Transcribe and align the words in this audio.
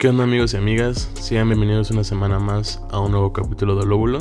¿Qué 0.00 0.08
onda 0.08 0.24
amigos 0.24 0.54
y 0.54 0.56
amigas? 0.56 1.10
Sean 1.12 1.48
bienvenidos 1.48 1.90
una 1.90 2.04
semana 2.04 2.38
más 2.38 2.82
a 2.90 2.98
un 3.00 3.10
nuevo 3.10 3.34
capítulo 3.34 3.76
de 3.76 3.84
Lóbulo, 3.84 4.18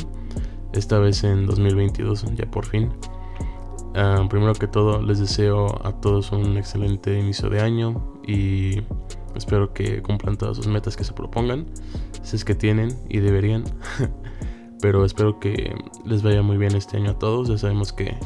esta 0.73 0.99
vez 0.99 1.23
en 1.23 1.45
2022, 1.45 2.25
ya 2.35 2.51
por 2.51 2.65
fin. 2.65 2.91
Ah, 3.95 4.27
primero 4.29 4.53
que 4.55 4.67
todo, 4.67 5.01
les 5.01 5.19
deseo 5.19 5.67
a 5.87 5.93
todos 6.01 6.33
un 6.33 6.57
excelente 6.57 7.17
inicio 7.17 7.49
de 7.49 7.61
año 7.61 8.19
y 8.27 8.81
espero 9.37 9.71
que 9.71 10.01
cumplan 10.01 10.35
todas 10.35 10.57
sus 10.57 10.67
metas 10.67 10.97
que 10.97 11.05
se 11.05 11.13
propongan, 11.13 11.65
si 12.23 12.35
es 12.35 12.43
que 12.43 12.55
tienen 12.55 12.93
y 13.07 13.19
deberían. 13.19 13.63
Pero 14.81 15.05
espero 15.05 15.39
que 15.39 15.73
les 16.03 16.23
vaya 16.23 16.41
muy 16.41 16.57
bien 16.57 16.75
este 16.75 16.97
año 16.97 17.11
a 17.11 17.17
todos. 17.17 17.47
Ya 17.47 17.57
sabemos 17.57 17.93
que 17.93 18.17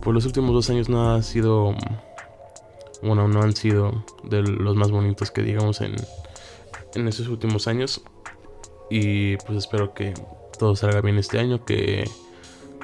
por 0.00 0.14
los 0.14 0.24
últimos 0.24 0.52
dos 0.52 0.70
años 0.70 0.88
no 0.88 1.12
ha 1.12 1.20
sido, 1.20 1.74
bueno, 3.02 3.28
no 3.28 3.42
han 3.42 3.54
sido 3.54 4.06
de 4.24 4.40
los 4.40 4.74
más 4.74 4.90
bonitos 4.90 5.30
que 5.30 5.42
digamos 5.42 5.82
en 5.82 5.96
en 6.94 7.08
estos 7.08 7.28
últimos 7.28 7.68
años. 7.68 8.02
Y 8.90 9.36
pues 9.38 9.58
espero 9.58 9.94
que 9.94 10.14
todo 10.58 10.76
salga 10.76 11.00
bien 11.00 11.18
este 11.18 11.38
año, 11.38 11.64
que 11.64 12.04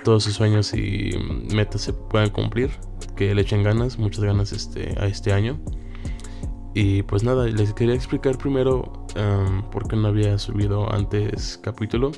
todos 0.04 0.24
sus 0.24 0.34
sueños 0.34 0.72
y 0.74 1.12
metas 1.54 1.82
se 1.82 1.92
puedan 1.92 2.30
cumplir, 2.30 2.70
que 3.16 3.34
le 3.34 3.42
echen 3.42 3.62
ganas, 3.62 3.98
muchas 3.98 4.24
ganas 4.24 4.52
este, 4.52 4.94
a 4.98 5.06
este 5.06 5.32
año. 5.32 5.58
Y 6.74 7.02
pues 7.02 7.24
nada, 7.24 7.46
les 7.46 7.72
quería 7.74 7.94
explicar 7.94 8.38
primero 8.38 9.06
um, 9.16 9.68
por 9.70 9.88
qué 9.88 9.96
no 9.96 10.08
había 10.08 10.38
subido 10.38 10.92
antes 10.92 11.58
capítulo. 11.62 12.12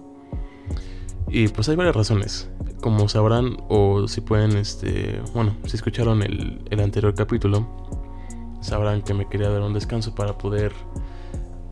Y 1.28 1.48
pues 1.48 1.68
hay 1.68 1.76
varias 1.76 1.96
razones. 1.96 2.50
Como 2.80 3.08
sabrán, 3.08 3.56
o 3.68 4.06
si 4.08 4.20
pueden, 4.20 4.56
este, 4.56 5.20
bueno, 5.34 5.56
si 5.64 5.76
escucharon 5.76 6.22
el, 6.22 6.62
el 6.70 6.80
anterior 6.80 7.14
capítulo, 7.14 7.66
sabrán 8.60 9.02
que 9.02 9.14
me 9.14 9.28
quería 9.28 9.48
dar 9.50 9.62
un 9.62 9.72
descanso 9.72 10.14
para 10.14 10.36
poder 10.36 10.72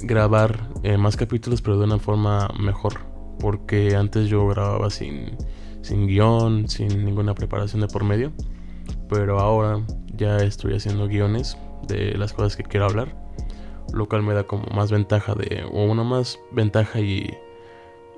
grabar 0.01 0.69
más 0.99 1.17
capítulos, 1.17 1.63
pero 1.63 1.79
de 1.79 1.85
una 1.85 1.99
forma 1.99 2.49
mejor. 2.59 2.95
Porque 3.39 3.95
antes 3.95 4.29
yo 4.29 4.47
grababa 4.49 4.91
sin, 4.91 5.37
sin 5.83 6.07
guion, 6.07 6.69
sin 6.69 7.05
ninguna 7.05 7.35
preparación 7.35 7.81
de 7.81 7.89
por 7.89 8.05
medio. 8.05 8.33
Pero 9.09 9.39
ahora 9.39 9.85
ya 10.15 10.39
estoy 10.39 10.75
haciendo 10.75 11.07
guiones 11.07 11.57
de 11.87 12.17
las 12.17 12.33
cosas 12.33 12.57
que 12.57 12.63
quiero 12.63 12.87
hablar. 12.87 13.17
Lo 13.93 14.09
cual 14.09 14.23
me 14.23 14.35
da 14.35 14.45
como 14.45 14.65
más 14.75 14.91
ventaja 14.91 15.35
de. 15.35 15.65
O 15.73 15.85
una 15.85 16.05
más 16.05 16.39
ventaja 16.51 17.01
y 17.01 17.31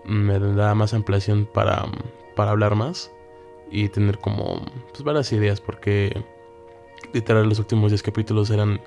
me 0.05 0.39
da 0.39 0.75
más 0.75 0.95
ampliación 0.95 1.49
para, 1.53 1.85
para 2.35 2.51
hablar 2.51 2.75
más. 2.75 3.11
Y 3.71 3.89
tener 3.89 4.19
como 4.19 4.65
pues, 4.91 5.05
varias 5.05 5.33
ideas. 5.33 5.61
Porque 5.61 6.25
literal 7.13 7.49
los 7.49 7.59
últimos 7.59 7.91
10 7.91 8.03
capítulos 8.03 8.51
eran 8.51 8.81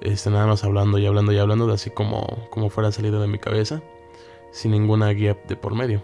este, 0.00 0.30
nada 0.30 0.46
más 0.46 0.64
hablando 0.64 0.98
y 0.98 1.06
hablando 1.06 1.32
y 1.32 1.38
hablando, 1.38 1.70
así 1.72 1.90
como, 1.90 2.26
como 2.50 2.70
fuera 2.70 2.92
salido 2.92 3.20
de 3.20 3.28
mi 3.28 3.38
cabeza, 3.38 3.82
sin 4.50 4.72
ninguna 4.72 5.10
guía 5.10 5.36
de 5.46 5.56
por 5.56 5.74
medio. 5.74 6.02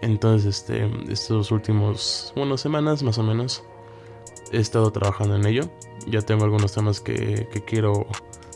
Entonces, 0.00 0.60
este, 0.60 0.90
estos 1.10 1.50
últimos, 1.50 2.32
bueno, 2.36 2.56
semanas 2.56 3.02
más 3.02 3.18
o 3.18 3.22
menos, 3.22 3.64
he 4.52 4.58
estado 4.58 4.90
trabajando 4.90 5.36
en 5.36 5.46
ello. 5.46 5.62
Ya 6.06 6.22
tengo 6.22 6.44
algunos 6.44 6.72
temas 6.72 7.00
que, 7.00 7.48
quiero 7.66 8.06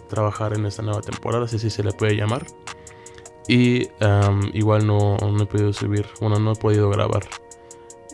trabajar 0.08 0.54
en 0.54 0.66
esta 0.66 0.82
nueva 0.82 1.00
temporada, 1.00 1.48
si 1.48 1.56
así 1.56 1.70
se 1.70 1.82
le 1.82 1.92
puede 1.92 2.16
llamar. 2.16 2.46
Y 3.48 3.88
igual 4.52 4.86
no, 4.86 5.16
no 5.16 5.42
he 5.42 5.46
podido 5.46 5.72
subir, 5.72 6.06
bueno, 6.20 6.38
no 6.38 6.52
he 6.52 6.56
podido 6.56 6.88
grabar 6.90 7.24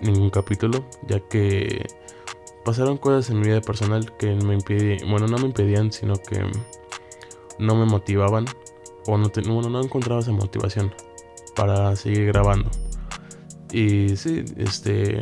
ningún 0.01 0.31
capítulo, 0.31 0.85
ya 1.07 1.21
que 1.21 1.87
pasaron 2.69 2.99
cosas 2.99 3.31
en 3.31 3.41
mi 3.41 3.47
vida 3.47 3.63
personal 3.63 4.15
que 4.19 4.35
me 4.35 4.53
impedían, 4.53 5.09
bueno, 5.09 5.27
no 5.27 5.39
me 5.39 5.47
impedían, 5.47 5.91
sino 5.91 6.17
que 6.17 6.45
no 7.59 7.75
me 7.75 7.87
motivaban 7.87 8.45
o 9.07 9.17
no, 9.17 9.31
no 9.71 9.81
encontraba 9.81 10.21
esa 10.21 10.33
motivación 10.33 10.93
para 11.57 11.97
seguir 11.97 12.27
grabando. 12.27 12.71
Y 13.73 14.15
sí, 14.19 14.45
este 14.59 15.19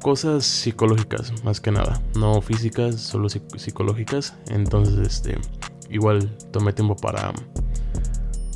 cosas 0.00 0.44
psicológicas 0.44 1.42
más 1.42 1.60
que 1.60 1.72
nada, 1.72 2.00
no 2.14 2.40
físicas, 2.40 3.00
solo 3.00 3.28
psicológicas. 3.28 4.36
Entonces, 4.48 4.96
este 4.96 5.38
igual 5.90 6.30
tomé 6.52 6.72
tiempo 6.72 6.94
para 6.94 7.32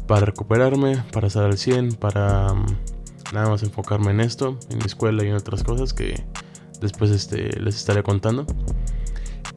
para 0.06 0.24
recuperarme, 0.24 1.02
para 1.10 1.26
estar 1.26 1.46
al 1.46 1.58
100, 1.58 1.96
para 1.96 2.54
nada 3.32 3.48
más 3.48 3.64
enfocarme 3.64 4.12
en 4.12 4.20
esto, 4.20 4.56
en 4.70 4.78
mi 4.78 4.84
escuela 4.84 5.24
y 5.24 5.30
en 5.30 5.34
otras 5.34 5.64
cosas 5.64 5.92
que 5.92 6.24
después 6.84 7.10
este, 7.10 7.58
les 7.60 7.76
estaré 7.76 8.02
contando. 8.02 8.46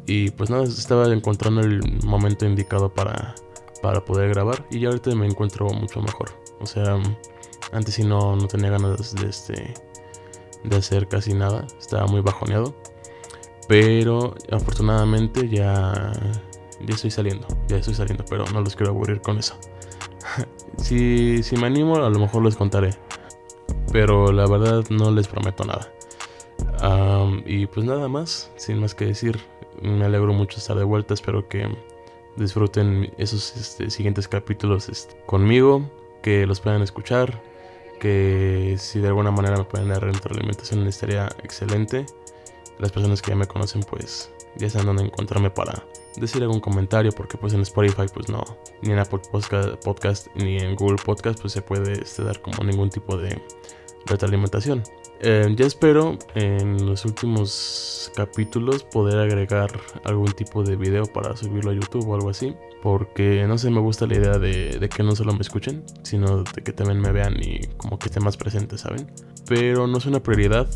Y 0.06 0.32
pues 0.32 0.50
nada, 0.50 0.64
estaba 0.64 1.12
encontrando 1.14 1.62
el 1.62 1.82
momento 2.04 2.46
indicado 2.46 2.92
para, 2.94 3.36
para 3.82 4.04
poder 4.04 4.30
grabar 4.30 4.66
y 4.72 4.80
ya 4.80 4.88
ahorita 4.88 5.14
me 5.16 5.28
encuentro 5.28 5.68
mucho 5.70 6.02
mejor. 6.02 6.32
O 6.62 6.66
sea, 6.66 6.98
antes 7.74 7.94
sí 7.96 8.04
no, 8.04 8.36
no 8.36 8.48
tenía 8.48 8.70
ganas 8.72 9.14
de, 9.14 9.30
este, 9.30 9.74
de 10.64 10.76
hacer 10.76 11.08
casi 11.08 11.34
nada, 11.34 11.68
estaba 11.80 12.08
muy 12.08 12.22
bajoneado. 12.22 12.74
Pero 13.68 14.34
afortunadamente 14.50 15.50
ya, 15.50 16.14
ya 16.80 16.96
estoy 16.96 17.12
saliendo, 17.12 17.46
ya 17.68 17.78
estoy 17.78 17.96
saliendo, 17.96 18.24
pero 18.30 18.46
no 18.54 18.62
los 18.62 18.78
quiero 18.78 18.94
aburrir 18.94 19.20
con 19.20 19.38
eso. 19.38 19.56
si, 20.78 21.44
si 21.44 21.58
me 21.58 21.68
animo, 21.68 21.98
a 21.98 22.10
lo 22.10 22.18
mejor 22.18 22.46
les 22.46 22.56
contaré. 22.56 22.92
Pero 23.92 24.32
la 24.32 24.48
verdad 24.48 24.86
no 24.90 25.12
les 25.12 25.28
prometo 25.28 25.66
nada 25.66 25.92
y 27.46 27.66
pues 27.68 27.86
nada 27.86 28.08
más, 28.08 28.52
sin 28.56 28.80
más 28.80 28.96
que 28.96 29.06
decir, 29.06 29.40
me 29.82 30.06
alegro 30.06 30.34
mucho 30.34 30.58
estar 30.58 30.78
de 30.78 30.84
vuelta, 30.84 31.14
espero 31.14 31.48
que 31.48 31.68
disfruten 32.36 33.14
esos 33.18 33.56
este, 33.56 33.90
siguientes 33.90 34.28
capítulos 34.28 34.90
este, 34.90 35.16
conmigo, 35.26 35.90
que 36.22 36.46
los 36.46 36.60
puedan 36.60 36.82
escuchar, 36.82 37.42
que 38.00 38.76
si 38.78 39.00
de 39.00 39.08
alguna 39.08 39.32
manera 39.32 39.58
me 39.58 39.64
pueden 39.64 39.90
dar 39.90 40.04
retroalimentación 40.04 40.86
estaría 40.88 41.28
excelente. 41.44 42.06
Las 42.80 42.92
personas 42.92 43.22
que 43.22 43.32
ya 43.32 43.36
me 43.36 43.48
conocen 43.48 43.82
pues 43.82 44.32
ya 44.56 44.70
saben 44.70 44.88
dónde 44.88 45.04
encontrarme 45.04 45.50
para 45.50 45.84
decir 46.16 46.42
algún 46.44 46.60
comentario 46.60 47.12
porque 47.12 47.38
pues 47.38 47.54
en 47.54 47.62
Spotify 47.62 48.06
pues 48.14 48.30
no, 48.30 48.44
ni 48.82 48.92
en 48.92 49.00
Apple 49.00 49.20
Podcast, 49.84 50.28
ni 50.36 50.58
en 50.58 50.76
Google 50.76 50.98
Podcast 51.04 51.42
pues 51.42 51.54
se 51.54 51.62
puede 51.62 51.94
este, 51.94 52.24
dar 52.24 52.42
como 52.42 52.64
ningún 52.64 52.90
tipo 52.90 53.18
de 53.18 53.42
retroalimentación. 54.08 54.84
Eh, 55.20 55.54
ya 55.56 55.66
espero 55.66 56.18
en 56.36 56.86
los 56.86 57.04
últimos 57.06 58.12
capítulos 58.16 58.84
poder 58.84 59.18
agregar 59.18 59.70
algún 60.06 60.32
tipo 60.34 60.64
de 60.64 60.76
video 60.76 61.06
para 61.06 61.36
subirlo 61.36 61.72
a 61.72 61.74
YouTube 61.74 62.08
o 62.08 62.16
algo 62.16 62.30
así. 62.30 62.56
Porque 62.84 63.46
no 63.48 63.58
sé, 63.58 63.72
me 63.72 63.80
gusta 63.80 64.06
la 64.06 64.16
idea 64.16 64.38
de, 64.38 64.90
que 64.96 65.04
no 65.04 65.16
solo 65.16 65.34
me 65.34 65.42
escuchen, 65.42 65.84
sino 66.04 66.44
de 66.44 66.64
que 66.64 66.72
también 66.72 67.02
me 67.02 67.12
vean 67.12 67.36
y 67.42 67.66
como 67.78 67.98
que 67.98 68.08
esté 68.08 68.20
más 68.20 68.38
presente, 68.38 68.78
¿saben? 68.78 69.12
Pero 69.48 69.88
no 69.88 69.98
es 69.98 70.06
una 70.06 70.22
prioridad, 70.22 70.68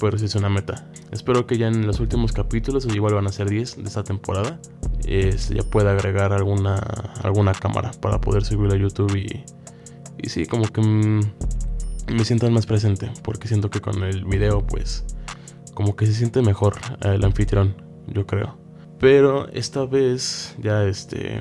pero 0.00 0.18
sí 0.18 0.24
es 0.24 0.34
una 0.34 0.48
meta. 0.48 0.90
Espero 1.12 1.46
que 1.46 1.56
ya 1.56 1.68
en 1.68 1.86
los 1.86 2.00
últimos 2.00 2.32
capítulos, 2.32 2.84
o 2.84 2.92
igual 2.92 3.14
van 3.14 3.28
a 3.28 3.32
ser 3.32 3.48
10 3.48 3.76
de 3.76 3.84
esta 3.84 4.02
temporada, 4.02 4.58
ya 5.06 5.62
pueda 5.70 5.92
agregar 5.92 6.32
alguna, 6.32 6.76
alguna 7.22 7.54
cámara 7.54 7.92
para 8.00 8.20
poder 8.20 8.44
subirlo 8.44 8.74
a 8.74 8.76
YouTube 8.76 9.16
y, 9.16 9.44
y 10.18 10.28
sí, 10.28 10.46
como 10.46 10.66
que... 10.66 10.80
Mm, 10.80 11.20
me 12.12 12.24
sientan 12.24 12.52
más 12.52 12.66
presente, 12.66 13.10
porque 13.22 13.48
siento 13.48 13.70
que 13.70 13.80
con 13.80 14.02
el 14.02 14.24
video, 14.24 14.66
pues, 14.66 15.04
como 15.74 15.96
que 15.96 16.06
se 16.06 16.14
siente 16.14 16.42
mejor 16.42 16.76
el 17.02 17.24
anfitrión, 17.24 17.74
yo 18.06 18.26
creo. 18.26 18.56
Pero 18.98 19.48
esta 19.48 19.84
vez, 19.84 20.56
ya 20.58 20.84
este, 20.84 21.40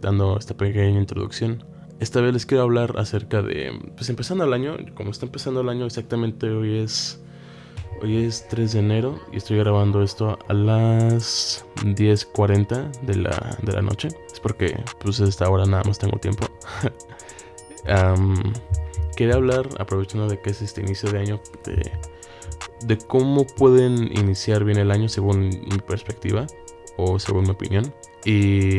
dando 0.00 0.38
esta 0.38 0.56
pequeña 0.56 0.98
introducción, 0.98 1.64
esta 2.00 2.20
vez 2.20 2.32
les 2.32 2.46
quiero 2.46 2.64
hablar 2.64 2.94
acerca 2.98 3.42
de, 3.42 3.72
pues 3.96 4.08
empezando 4.08 4.44
el 4.44 4.52
año, 4.52 4.76
como 4.94 5.10
está 5.10 5.26
empezando 5.26 5.60
el 5.60 5.68
año, 5.68 5.86
exactamente 5.86 6.50
hoy 6.50 6.78
es, 6.78 7.22
hoy 8.02 8.24
es 8.24 8.48
3 8.48 8.72
de 8.72 8.78
enero 8.78 9.20
y 9.32 9.36
estoy 9.36 9.58
grabando 9.58 10.02
esto 10.02 10.38
a 10.48 10.52
las 10.54 11.64
10.40 11.84 13.02
de 13.02 13.16
la, 13.16 13.58
de 13.62 13.72
la 13.72 13.82
noche. 13.82 14.08
Es 14.32 14.40
porque, 14.40 14.82
pues, 15.00 15.20
a 15.20 15.24
esta 15.24 15.48
hora 15.48 15.64
nada 15.66 15.84
más 15.84 15.98
tengo 15.98 16.18
tiempo. 16.18 16.46
quería 19.16 19.34
hablar, 19.34 19.68
aprovechando 19.78 20.28
de 20.28 20.40
que 20.40 20.50
es 20.50 20.62
este 20.62 20.80
inicio 20.80 21.10
de 21.10 21.18
año, 21.18 21.40
de, 22.86 22.98
cómo 23.06 23.46
pueden 23.46 24.16
iniciar 24.16 24.64
bien 24.64 24.78
el 24.78 24.90
año 24.90 25.08
según 25.08 25.48
mi 25.48 25.78
perspectiva 25.86 26.46
o 26.96 27.18
según 27.18 27.44
mi 27.44 27.50
opinión. 27.50 27.92
Y 28.24 28.78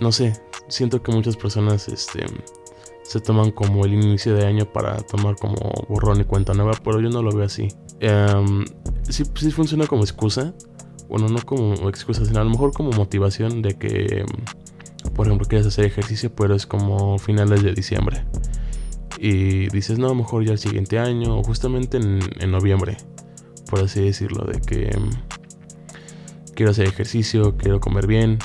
no 0.00 0.12
sé, 0.12 0.40
siento 0.68 1.02
que 1.02 1.12
muchas 1.12 1.36
personas 1.36 1.88
este, 1.88 2.24
se 3.02 3.20
toman 3.20 3.50
como 3.50 3.84
el 3.84 3.94
inicio 3.94 4.34
de 4.34 4.46
año 4.46 4.66
para 4.66 4.96
tomar 4.98 5.36
como 5.36 5.56
borrón 5.88 6.20
y 6.20 6.24
cuenta 6.24 6.54
nueva, 6.54 6.72
pero 6.84 7.00
yo 7.00 7.10
no 7.10 7.22
lo 7.22 7.32
veo 7.32 7.44
así. 7.44 7.68
Um, 8.02 8.64
sí, 9.08 9.24
sí, 9.34 9.50
funciona 9.50 9.86
como 9.86 10.02
excusa, 10.02 10.54
bueno, 11.08 11.28
no 11.28 11.40
como 11.44 11.88
excusa, 11.88 12.24
sino 12.24 12.40
a 12.40 12.44
lo 12.44 12.50
mejor 12.50 12.72
como 12.72 12.92
motivación 12.92 13.62
de 13.62 13.76
que, 13.76 14.24
por 15.14 15.26
ejemplo, 15.26 15.46
quieres 15.46 15.66
hacer 15.66 15.84
ejercicio, 15.84 16.34
pero 16.34 16.54
es 16.54 16.66
como 16.66 17.18
finales 17.18 17.62
de 17.62 17.74
diciembre 17.74 18.24
y 19.22 19.68
dices, 19.68 19.98
no, 19.98 20.14
mejor 20.14 20.44
ya 20.46 20.52
el 20.52 20.58
siguiente 20.58 20.98
año, 20.98 21.38
o 21.38 21.44
justamente 21.44 21.98
en, 21.98 22.50
noviembre, 22.50 22.96
por 23.68 23.80
así 23.80 24.00
decirlo, 24.00 24.46
de 24.46 24.62
que 24.62 24.96
mm, 24.98 26.54
quiero 26.54 26.70
hacer 26.70 26.86
ejercicio, 26.86 27.54
quiero 27.58 27.80
comer 27.80 28.06
bien, 28.06 28.38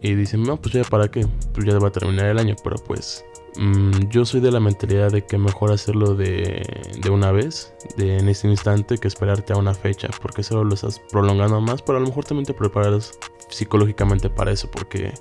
y 0.00 0.14
dicen, 0.14 0.44
no, 0.44 0.56
pues 0.56 0.72
ya 0.72 0.82
para 0.84 1.10
qué, 1.10 1.26
pues 1.52 1.66
ya 1.66 1.78
va 1.78 1.88
a 1.88 1.92
terminar 1.92 2.24
el 2.24 2.38
año, 2.38 2.56
pero 2.64 2.76
pues 2.76 3.22
mm, 3.58 4.08
yo 4.08 4.24
soy 4.24 4.40
de 4.40 4.50
la 4.50 4.60
mentalidad 4.60 5.12
de 5.12 5.26
que 5.26 5.36
mejor 5.36 5.72
hacerlo 5.72 6.14
de, 6.14 6.62
de 7.02 7.10
una 7.10 7.30
vez, 7.30 7.74
de 7.98 8.16
en 8.16 8.30
este 8.30 8.48
instante, 8.48 8.96
que 8.96 9.08
esperarte 9.08 9.52
a 9.52 9.56
una 9.56 9.74
fecha, 9.74 10.08
porque 10.22 10.42
solo 10.42 10.64
lo 10.64 10.72
estás 10.72 11.02
prolongando 11.10 11.60
más, 11.60 11.82
pero 11.82 11.98
a 11.98 12.00
lo 12.00 12.06
mejor 12.06 12.24
también 12.24 12.46
te 12.46 12.54
preparas 12.54 13.18
psicológicamente 13.50 14.30
para 14.30 14.52
eso, 14.52 14.70
porque 14.70 15.12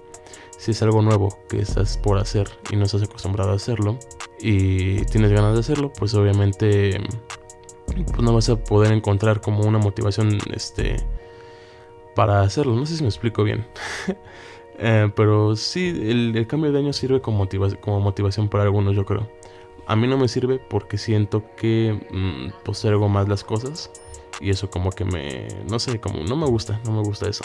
si 0.57 0.71
es 0.71 0.81
algo 0.81 1.01
nuevo 1.01 1.37
que 1.47 1.59
estás 1.59 1.97
por 1.97 2.17
hacer 2.17 2.49
y 2.71 2.75
no 2.75 2.85
estás 2.85 3.03
acostumbrado 3.03 3.51
a 3.51 3.55
hacerlo 3.55 3.97
y 4.39 5.05
tienes 5.05 5.31
ganas 5.31 5.53
de 5.53 5.59
hacerlo, 5.59 5.91
pues 5.97 6.13
obviamente 6.13 7.01
pues 7.87 8.21
no 8.21 8.33
vas 8.33 8.49
a 8.49 8.55
poder 8.57 8.91
encontrar 8.91 9.41
como 9.41 9.61
una 9.61 9.77
motivación 9.77 10.37
este 10.53 10.97
para 12.15 12.41
hacerlo. 12.41 12.75
No 12.75 12.85
sé 12.85 12.97
si 12.97 13.03
me 13.03 13.09
explico 13.09 13.43
bien. 13.43 13.65
Eh, 14.79 15.11
pero 15.15 15.55
sí, 15.55 15.87
el, 15.89 16.45
cambio 16.45 16.71
de 16.71 16.77
año 16.77 16.93
sirve 16.93 17.19
como, 17.19 17.47
motivación 17.99 18.47
para 18.47 18.63
algunos, 18.63 18.95
yo 18.95 19.05
creo. 19.05 19.27
A 19.87 19.95
mí 19.95 20.07
no 20.07 20.19
me 20.19 20.27
sirve 20.27 20.59
porque 20.59 20.99
siento 20.99 21.43
que 21.55 21.99
mm, 22.11 22.63
postergo 22.63 23.09
más 23.09 23.27
las 23.27 23.43
cosas. 23.43 23.89
Y 24.39 24.51
eso 24.51 24.69
como 24.69 24.91
que 24.91 25.03
me... 25.03 25.47
No 25.67 25.79
sé, 25.79 25.99
como 25.99 26.23
no 26.23 26.35
me 26.35 26.45
gusta, 26.45 26.79
no 26.85 26.91
me 26.91 27.01
gusta 27.01 27.27
eso. 27.27 27.43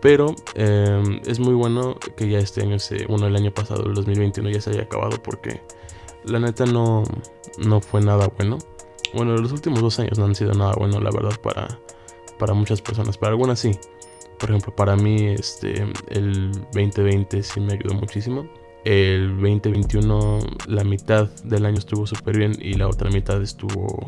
Pero 0.00 0.34
em, 0.54 1.20
es 1.26 1.38
muy 1.38 1.54
bueno 1.54 1.96
que 2.16 2.28
ya 2.28 2.38
este 2.38 2.62
año, 2.62 2.78
se, 2.78 3.06
bueno, 3.06 3.26
el 3.26 3.36
año 3.36 3.52
pasado, 3.52 3.86
el 3.86 3.94
2021, 3.94 4.50
ya 4.50 4.60
se 4.60 4.70
haya 4.70 4.82
acabado 4.82 5.22
porque 5.22 5.62
la 6.24 6.38
neta 6.38 6.66
no, 6.66 7.04
no 7.58 7.80
fue 7.80 8.00
nada 8.00 8.28
bueno. 8.36 8.58
Bueno, 9.14 9.36
los 9.36 9.52
últimos 9.52 9.80
dos 9.80 9.98
años 9.98 10.18
no 10.18 10.26
han 10.26 10.34
sido 10.34 10.52
nada 10.52 10.74
bueno, 10.76 11.00
la 11.00 11.10
verdad, 11.10 11.38
para, 11.42 11.78
para 12.38 12.54
muchas 12.54 12.82
personas. 12.82 13.16
Para 13.16 13.32
algunas 13.32 13.58
sí. 13.58 13.72
Por 14.38 14.50
ejemplo, 14.50 14.74
para 14.76 14.96
mí 14.96 15.28
este, 15.28 15.86
el 16.08 16.52
2020 16.74 17.42
sí 17.42 17.60
me 17.60 17.74
ayudó 17.74 17.94
muchísimo. 17.94 18.46
El 18.84 19.30
2021 19.40 20.38
la 20.68 20.84
mitad 20.84 21.28
del 21.42 21.64
año 21.64 21.78
estuvo 21.78 22.06
súper 22.06 22.36
bien 22.36 22.52
y 22.60 22.74
la 22.74 22.86
otra 22.86 23.10
mitad 23.10 23.42
estuvo 23.42 24.04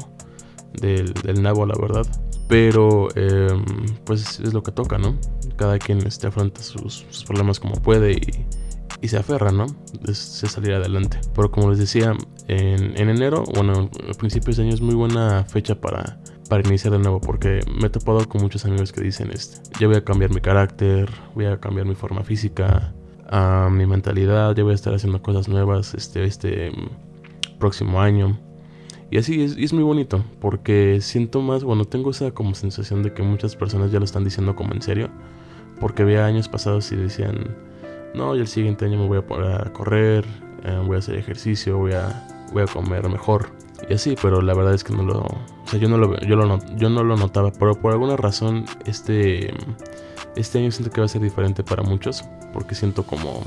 del, 0.74 1.14
del 1.14 1.42
nabo, 1.42 1.64
la 1.64 1.74
verdad. 1.80 2.06
Pero 2.48 3.08
em, 3.14 3.64
pues 4.04 4.40
es 4.40 4.54
lo 4.54 4.62
que 4.62 4.72
toca, 4.72 4.98
¿no? 4.98 5.16
Cada 5.56 5.78
quien 5.78 6.06
este, 6.06 6.26
afronta 6.26 6.62
sus, 6.62 7.04
problemas 7.26 7.60
como 7.60 7.74
puede 7.74 8.12
y, 8.12 9.08
se 9.08 9.16
aferra, 9.18 9.52
¿no? 9.52 9.66
Es, 10.08 10.18
salir 10.18 10.72
adelante. 10.72 11.20
Pero 11.34 11.50
como 11.50 11.70
les 11.70 11.78
decía, 11.78 12.16
en, 12.48 12.98
en 12.98 13.08
enero, 13.10 13.44
bueno, 13.54 13.90
a 14.10 14.14
principios 14.14 14.56
de 14.56 14.64
año 14.64 14.74
es 14.74 14.80
muy 14.80 14.94
buena 14.94 15.44
fecha 15.44 15.78
para 15.80 16.18
para 16.48 16.66
iniciar 16.66 16.92
de 16.92 16.98
nuevo 16.98 17.20
porque 17.20 17.60
me 17.78 17.86
he 17.86 17.90
topado 17.90 18.26
con 18.28 18.40
muchos 18.40 18.64
amigos 18.64 18.92
que 18.92 19.02
dicen 19.02 19.30
este, 19.32 19.60
ya 19.78 19.86
voy 19.86 19.96
a 19.96 20.04
cambiar 20.04 20.32
mi 20.32 20.40
carácter, 20.40 21.10
voy 21.34 21.46
a 21.46 21.60
cambiar 21.60 21.86
mi 21.86 21.94
forma 21.94 22.24
física, 22.24 22.94
uh, 23.30 23.70
mi 23.70 23.86
mentalidad, 23.86 24.54
ya 24.56 24.62
voy 24.62 24.72
a 24.72 24.74
estar 24.74 24.94
haciendo 24.94 25.22
cosas 25.22 25.48
nuevas 25.48 25.94
este, 25.94 26.24
este 26.24 26.72
próximo 27.58 28.00
año. 28.00 28.38
Y 29.10 29.18
así 29.18 29.42
es, 29.42 29.56
es, 29.56 29.72
muy 29.72 29.82
bonito 29.82 30.22
porque 30.40 30.98
siento 31.00 31.40
más, 31.40 31.64
bueno, 31.64 31.86
tengo 31.86 32.10
esa 32.10 32.30
como 32.32 32.54
sensación 32.54 33.02
de 33.02 33.14
que 33.14 33.22
muchas 33.22 33.56
personas 33.56 33.90
ya 33.90 33.98
lo 33.98 34.04
están 34.04 34.24
diciendo 34.24 34.54
como 34.54 34.74
en 34.74 34.82
serio. 34.82 35.08
Porque 35.80 36.02
había 36.02 36.26
años 36.26 36.48
pasados 36.48 36.90
y 36.92 36.96
decían, 36.96 37.56
no, 38.14 38.34
y 38.34 38.40
el 38.40 38.48
siguiente 38.48 38.84
año 38.84 38.98
me 38.98 39.06
voy 39.06 39.18
a 39.18 39.26
poner 39.26 39.60
a 39.60 39.72
correr, 39.72 40.24
eh, 40.64 40.82
voy 40.84 40.96
a 40.96 40.98
hacer 40.98 41.14
ejercicio, 41.16 41.78
voy 41.78 41.92
a, 41.92 42.26
voy 42.52 42.62
a 42.62 42.66
comer 42.66 43.08
mejor. 43.08 43.50
Y 43.88 43.94
así, 43.94 44.16
pero 44.20 44.42
la 44.42 44.54
verdad 44.54 44.74
es 44.74 44.82
que 44.84 44.92
no 44.92 45.04
lo. 45.04 45.20
O 45.20 45.66
sea, 45.66 45.78
yo 45.78 45.88
no 45.88 45.98
lo, 45.98 46.18
yo 46.20 46.36
lo, 46.36 46.58
yo 46.76 46.90
no 46.90 47.04
lo 47.04 47.16
notaba. 47.16 47.52
Pero 47.52 47.74
por 47.74 47.92
alguna 47.92 48.16
razón, 48.16 48.64
este. 48.86 49.54
Este 50.36 50.58
año 50.58 50.70
siento 50.70 50.92
que 50.92 51.00
va 51.00 51.06
a 51.06 51.08
ser 51.08 51.22
diferente 51.22 51.62
para 51.62 51.82
muchos. 51.82 52.24
Porque 52.52 52.74
siento 52.74 53.04
como 53.04 53.42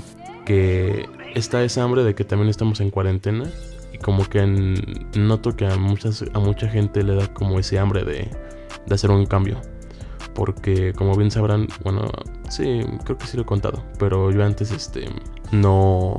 que 0.46 1.06
está 1.36 1.63
esa 1.63 1.84
hambre 1.84 2.04
de 2.04 2.16
que 2.16 2.24
también 2.24 2.50
estamos 2.50 2.80
en 2.80 2.92
cuarentena. 2.92 3.46
Como 4.03 4.25
que 4.25 4.45
noto 5.15 5.56
que 5.56 5.68
a, 5.68 5.77
muchas, 5.77 6.25
a 6.33 6.39
mucha 6.39 6.68
gente 6.68 7.03
le 7.03 7.15
da 7.15 7.27
como 7.33 7.59
ese 7.59 7.80
hambre 7.80 8.03
de, 8.03 8.30
de 8.86 8.95
hacer 8.95 9.12
un 9.12 9.25
cambio. 9.25 9.62
Porque 10.33 10.94
como 10.94 11.15
bien 11.15 11.30
sabrán, 11.30 11.68
bueno, 11.83 12.09
sí, 12.50 12.81
creo 13.03 13.18
que 13.18 13.27
sí 13.27 13.38
lo 13.38 13.44
he 13.44 13.45
contado. 13.45 13.83
Pero 14.00 14.31
yo 14.31 14.44
antes, 14.44 14.71
este, 14.71 15.07
no 15.51 16.18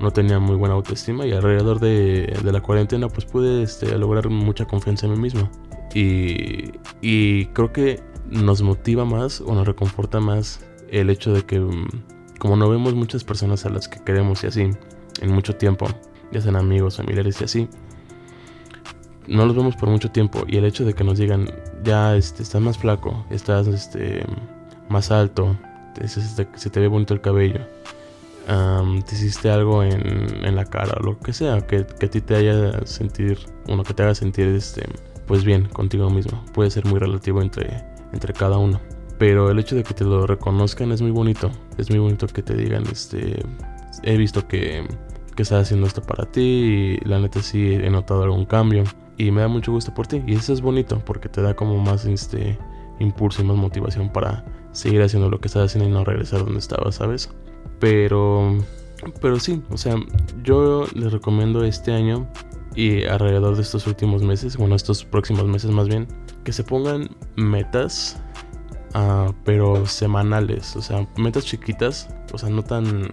no 0.00 0.10
tenía 0.10 0.38
muy 0.38 0.56
buena 0.56 0.74
autoestima 0.74 1.26
y 1.26 1.32
alrededor 1.32 1.80
de, 1.80 2.38
la 2.44 2.60
cuarentena 2.60 3.08
pues 3.08 3.24
pude 3.24 3.62
este, 3.62 3.96
lograr 3.98 4.28
mucha 4.28 4.66
confianza 4.66 5.06
en 5.06 5.12
mí 5.12 5.18
mismo. 5.18 5.48
Y, 5.94 6.72
y, 7.00 7.46
creo 7.46 7.72
que 7.72 8.02
nos 8.28 8.60
motiva 8.60 9.04
más 9.04 9.40
o 9.40 9.54
nos 9.54 9.66
reconforta 9.66 10.20
más 10.20 10.60
el 10.90 11.10
hecho 11.10 11.32
de 11.32 11.42
que 11.42 11.60
mm, 11.60 11.86
como 12.38 12.56
no 12.56 12.68
vemos 12.68 12.94
muchas 12.94 13.24
personas 13.24 13.64
a 13.64 13.70
las 13.70 13.88
que 13.88 14.02
queremos 14.04 14.44
y 14.44 14.48
así 14.48 14.70
en 15.22 15.32
mucho 15.32 15.56
tiempo, 15.56 15.86
ya 16.32 16.40
sean 16.40 16.56
amigos, 16.56 16.96
familiares 16.96 17.40
y 17.40 17.44
así, 17.44 17.68
no 19.26 19.44
los 19.44 19.56
vemos 19.56 19.76
por 19.76 19.88
mucho 19.88 20.10
tiempo 20.10 20.44
y 20.46 20.56
el 20.56 20.64
hecho 20.64 20.84
de 20.84 20.94
que 20.94 21.04
nos 21.04 21.18
digan 21.18 21.50
ya 21.82 22.16
este, 22.16 22.42
estás 22.42 22.60
más 22.60 22.78
flaco, 22.78 23.24
estás 23.30 23.66
este, 23.66 24.24
más 24.88 25.10
alto, 25.10 25.56
se 26.06 26.70
te 26.70 26.80
ve 26.80 26.88
bonito 26.88 27.14
el 27.14 27.20
cabello 27.20 27.60
te 28.46 29.14
hiciste 29.14 29.50
algo 29.50 29.82
en, 29.82 30.54
la 30.54 30.64
cara 30.64 30.98
lo 31.02 31.18
que 31.18 31.32
sea, 31.32 31.60
que, 31.66 31.78
a 31.78 32.10
ti 32.10 32.20
te 32.20 32.36
haya 32.36 32.86
sentir, 32.86 33.38
uno 33.68 33.82
que 33.82 33.94
te 33.94 34.02
haga 34.02 34.14
sentir 34.14 34.46
este, 34.48 34.84
pues 35.26 35.44
bien 35.44 35.66
contigo 35.66 36.08
mismo. 36.10 36.44
Puede 36.54 36.70
ser 36.70 36.84
muy 36.86 36.98
relativo 36.98 37.42
entre, 37.42 37.84
entre 38.12 38.32
cada 38.32 38.58
uno. 38.58 38.80
Pero 39.18 39.50
el 39.50 39.58
hecho 39.58 39.74
de 39.74 39.82
que 39.82 39.94
te 39.94 40.04
lo 40.04 40.26
reconozcan 40.26 40.92
es 40.92 41.02
muy 41.02 41.10
bonito. 41.10 41.50
Es 41.78 41.90
muy 41.90 41.98
bonito 41.98 42.26
que 42.26 42.42
te 42.42 42.54
digan, 42.54 42.84
este, 42.86 43.42
he 44.02 44.16
visto 44.16 44.46
que, 44.46 44.86
que 45.36 45.42
estás 45.42 45.62
haciendo 45.62 45.86
esto 45.86 46.02
para 46.02 46.24
ti 46.26 46.40
y 46.40 46.96
la 47.04 47.20
neta 47.20 47.42
sí 47.42 47.74
he 47.74 47.90
notado 47.90 48.24
algún 48.24 48.46
cambio. 48.46 48.84
Y 49.18 49.30
me 49.30 49.40
da 49.40 49.48
mucho 49.48 49.72
gusto 49.72 49.94
por 49.94 50.06
ti. 50.06 50.22
Y 50.26 50.34
eso 50.34 50.52
es 50.52 50.60
bonito 50.60 51.00
porque 51.04 51.28
te 51.28 51.40
da 51.40 51.54
como 51.54 51.78
más 51.78 52.04
este 52.04 52.58
impulso 52.98 53.42
y 53.42 53.44
más 53.44 53.56
motivación 53.56 54.10
para 54.12 54.44
seguir 54.72 55.02
haciendo 55.02 55.30
lo 55.30 55.40
que 55.40 55.48
estás 55.48 55.66
haciendo 55.66 55.88
y 55.88 55.92
no 55.92 56.04
regresar 56.04 56.40
donde 56.44 56.58
estabas, 56.58 56.96
¿sabes? 56.96 57.30
Pero, 57.78 58.58
pero 59.20 59.38
sí, 59.38 59.62
o 59.70 59.76
sea, 59.76 59.94
yo 60.42 60.86
les 60.94 61.12
recomiendo 61.12 61.64
este 61.64 61.92
año 61.92 62.26
y 62.74 63.04
alrededor 63.04 63.56
de 63.56 63.62
estos 63.62 63.86
últimos 63.86 64.22
meses, 64.22 64.56
bueno, 64.56 64.74
estos 64.74 65.04
próximos 65.04 65.46
meses 65.46 65.70
más 65.70 65.88
bien, 65.88 66.06
que 66.44 66.52
se 66.52 66.62
pongan 66.62 67.08
metas, 67.36 68.20
uh, 68.94 69.32
pero 69.44 69.86
semanales, 69.86 70.76
o 70.76 70.82
sea, 70.82 71.06
metas 71.16 71.44
chiquitas, 71.44 72.08
o 72.32 72.38
sea, 72.38 72.50
no 72.50 72.62
tan 72.62 73.08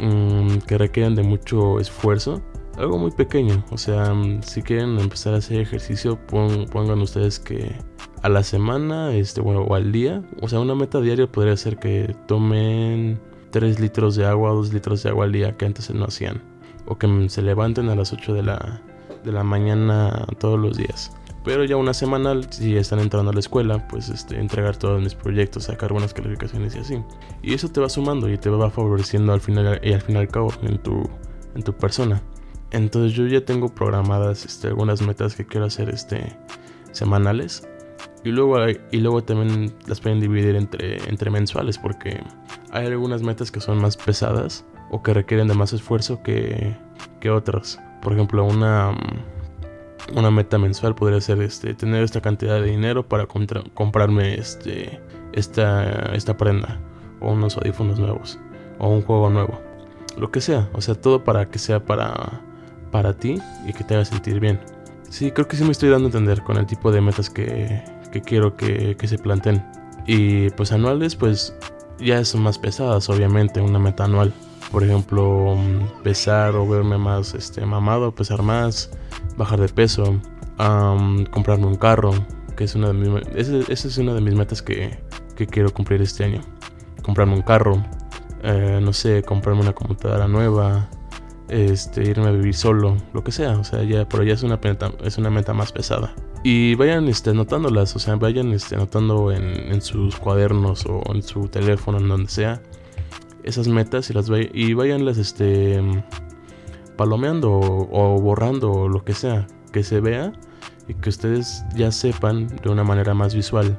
um, 0.00 0.60
que 0.60 0.78
requieren 0.78 1.14
de 1.14 1.22
mucho 1.22 1.80
esfuerzo. 1.80 2.42
Algo 2.76 2.98
muy 2.98 3.10
pequeño, 3.10 3.64
o 3.70 3.76
sea, 3.76 4.14
si 4.42 4.62
quieren 4.62 4.98
empezar 4.98 5.34
a 5.34 5.38
hacer 5.38 5.60
ejercicio, 5.60 6.18
pongan 6.26 7.00
ustedes 7.02 7.38
que 7.38 7.74
a 8.22 8.28
la 8.28 8.42
semana, 8.42 9.14
este, 9.14 9.40
bueno, 9.40 9.62
o 9.62 9.74
al 9.74 9.92
día, 9.92 10.22
o 10.40 10.48
sea, 10.48 10.60
una 10.60 10.74
meta 10.74 11.00
diaria 11.00 11.26
podría 11.26 11.56
ser 11.56 11.78
que 11.78 12.14
tomen 12.26 13.20
3 13.50 13.80
litros 13.80 14.14
de 14.16 14.26
agua, 14.26 14.50
2 14.52 14.72
litros 14.72 15.02
de 15.02 15.10
agua 15.10 15.24
al 15.24 15.32
día 15.32 15.56
que 15.56 15.66
antes 15.66 15.90
no 15.90 16.04
hacían. 16.04 16.42
O 16.86 16.96
que 16.96 17.28
se 17.28 17.42
levanten 17.42 17.88
a 17.88 17.94
las 17.94 18.12
8 18.12 18.32
de 18.34 18.42
la, 18.42 18.82
de 19.24 19.32
la 19.32 19.44
mañana 19.44 20.26
todos 20.38 20.58
los 20.58 20.76
días. 20.76 21.12
Pero 21.44 21.64
ya 21.64 21.76
una 21.76 21.94
semanal, 21.94 22.52
si 22.52 22.76
están 22.76 22.98
entrando 22.98 23.30
a 23.30 23.34
la 23.34 23.40
escuela, 23.40 23.88
pues 23.88 24.10
este, 24.10 24.38
entregar 24.38 24.76
todos 24.76 25.00
mis 25.00 25.14
proyectos, 25.14 25.64
sacar 25.64 25.92
buenas 25.92 26.12
calificaciones 26.12 26.74
y 26.74 26.78
así. 26.80 27.02
Y 27.42 27.54
eso 27.54 27.68
te 27.70 27.80
va 27.80 27.88
sumando 27.88 28.28
y 28.28 28.36
te 28.36 28.50
va 28.50 28.70
favoreciendo 28.70 29.32
al 29.32 29.40
final 29.40 29.80
y 29.82 29.92
al 29.92 30.02
fin 30.02 30.16
y 30.16 30.18
al 30.18 30.28
cabo 30.28 30.52
en 30.62 30.78
tu, 30.78 31.08
en 31.54 31.62
tu 31.62 31.72
persona. 31.72 32.22
Entonces 32.72 33.16
yo 33.16 33.26
ya 33.26 33.44
tengo 33.44 33.74
programadas 33.74 34.44
este, 34.44 34.68
algunas 34.68 35.00
metas 35.02 35.34
que 35.34 35.46
quiero 35.46 35.66
hacer 35.66 35.88
este, 35.88 36.36
semanales. 36.92 37.66
Y 38.22 38.30
luego, 38.30 38.58
y 38.90 38.98
luego 38.98 39.24
también 39.24 39.74
las 39.86 40.00
pueden 40.00 40.20
dividir 40.20 40.54
entre, 40.54 41.08
entre 41.08 41.30
mensuales 41.30 41.78
porque 41.78 42.22
hay 42.70 42.86
algunas 42.86 43.22
metas 43.22 43.50
que 43.50 43.60
son 43.60 43.80
más 43.80 43.96
pesadas 43.96 44.66
o 44.90 45.02
que 45.02 45.14
requieren 45.14 45.48
de 45.48 45.54
más 45.54 45.72
esfuerzo 45.72 46.22
que, 46.22 46.76
que 47.20 47.30
otras. 47.30 47.80
Por 48.02 48.12
ejemplo, 48.12 48.44
una, 48.44 48.94
una 50.14 50.30
meta 50.30 50.58
mensual 50.58 50.94
podría 50.94 51.20
ser 51.20 51.40
este, 51.42 51.74
tener 51.74 52.02
esta 52.02 52.20
cantidad 52.20 52.60
de 52.60 52.66
dinero 52.66 53.06
para 53.06 53.26
comprarme 53.26 54.34
este, 54.34 55.00
esta, 55.32 56.14
esta 56.14 56.36
prenda 56.36 56.80
o 57.20 57.32
unos 57.32 57.56
audífonos 57.56 57.98
nuevos 57.98 58.38
o 58.78 58.88
un 58.88 59.02
juego 59.02 59.30
nuevo. 59.30 59.60
Lo 60.16 60.30
que 60.30 60.40
sea, 60.40 60.68
o 60.72 60.80
sea, 60.80 60.94
todo 60.94 61.24
para 61.24 61.48
que 61.48 61.58
sea 61.58 61.84
para, 61.84 62.40
para 62.90 63.12
ti 63.12 63.40
y 63.66 63.72
que 63.72 63.84
te 63.84 63.94
haga 63.94 64.04
sentir 64.04 64.40
bien. 64.40 64.60
Sí, 65.08 65.30
creo 65.30 65.48
que 65.48 65.56
sí 65.56 65.64
me 65.64 65.72
estoy 65.72 65.88
dando 65.88 66.06
a 66.06 66.10
entender 66.10 66.42
con 66.42 66.56
el 66.56 66.66
tipo 66.66 66.92
de 66.92 67.00
metas 67.00 67.30
que, 67.30 67.82
que 68.12 68.20
quiero 68.20 68.56
que, 68.56 68.96
que 68.96 69.08
se 69.08 69.18
planteen. 69.18 69.64
Y 70.06 70.50
pues 70.50 70.72
anuales, 70.72 71.14
pues 71.16 71.54
ya 71.98 72.24
son 72.24 72.42
más 72.42 72.58
pesadas, 72.58 73.08
obviamente, 73.08 73.60
una 73.60 73.78
meta 73.78 74.04
anual. 74.04 74.32
Por 74.70 74.84
ejemplo, 74.84 75.56
pesar 76.02 76.54
o 76.54 76.66
verme 76.68 76.96
más 76.96 77.34
este, 77.34 77.64
mamado, 77.66 78.14
pesar 78.14 78.42
más, 78.42 78.90
bajar 79.36 79.60
de 79.60 79.68
peso, 79.68 80.20
comprarme 80.56 81.66
un 81.66 81.76
carro, 81.76 82.12
que 82.56 82.64
es 82.64 82.74
una 82.74 82.88
de 82.88 82.94
mis, 82.94 83.26
esa, 83.34 83.88
es 83.88 83.98
una 83.98 84.14
de 84.14 84.20
mis 84.20 84.34
metas 84.34 84.62
que, 84.62 84.98
que, 85.34 85.46
quiero 85.46 85.72
cumplir 85.72 86.02
este 86.02 86.24
año. 86.24 86.42
comprarme 87.02 87.34
un 87.34 87.42
carro, 87.42 87.84
eh, 88.42 88.78
no 88.82 88.92
sé, 88.92 89.22
comprarme 89.22 89.62
una 89.62 89.72
computadora 89.72 90.28
nueva, 90.28 90.88
este, 91.48 92.04
irme 92.04 92.28
a 92.28 92.30
vivir 92.30 92.54
solo, 92.54 92.96
lo 93.12 93.24
que 93.24 93.32
sea, 93.32 93.58
o 93.58 93.64
sea, 93.64 93.82
ya, 93.82 94.08
pero 94.08 94.22
ya 94.22 94.34
es 94.34 94.42
una 94.42 94.58
meta, 94.62 94.92
es 95.02 95.18
una 95.18 95.30
meta 95.30 95.52
más 95.52 95.72
pesada. 95.72 96.14
Y 96.42 96.74
vayan 96.76 97.08
este, 97.08 97.30
anotándolas, 97.30 97.94
o 97.96 97.98
sea, 97.98 98.16
vayan 98.16 98.52
este, 98.52 98.76
anotando 98.76 99.30
en, 99.32 99.82
sus 99.82 100.16
cuadernos 100.16 100.86
o 100.86 101.02
en 101.12 101.22
su 101.22 101.48
teléfono, 101.48 101.98
en 101.98 102.08
donde 102.08 102.30
sea, 102.30 102.62
esas 103.44 103.68
metas 103.68 104.10
y, 104.10 104.12
las 104.12 104.30
y 104.52 104.74
vayanlas 104.74 105.18
este, 105.18 105.80
palomeando 106.96 107.52
o, 107.52 107.88
o 107.90 108.20
borrando 108.20 108.72
o 108.72 108.88
lo 108.88 109.04
que 109.04 109.14
sea, 109.14 109.46
que 109.72 109.82
se 109.82 110.00
vea 110.00 110.32
y 110.88 110.94
que 110.94 111.08
ustedes 111.08 111.64
ya 111.74 111.92
sepan 111.92 112.48
de 112.48 112.68
una 112.68 112.84
manera 112.84 113.14
más 113.14 113.34
visual 113.34 113.78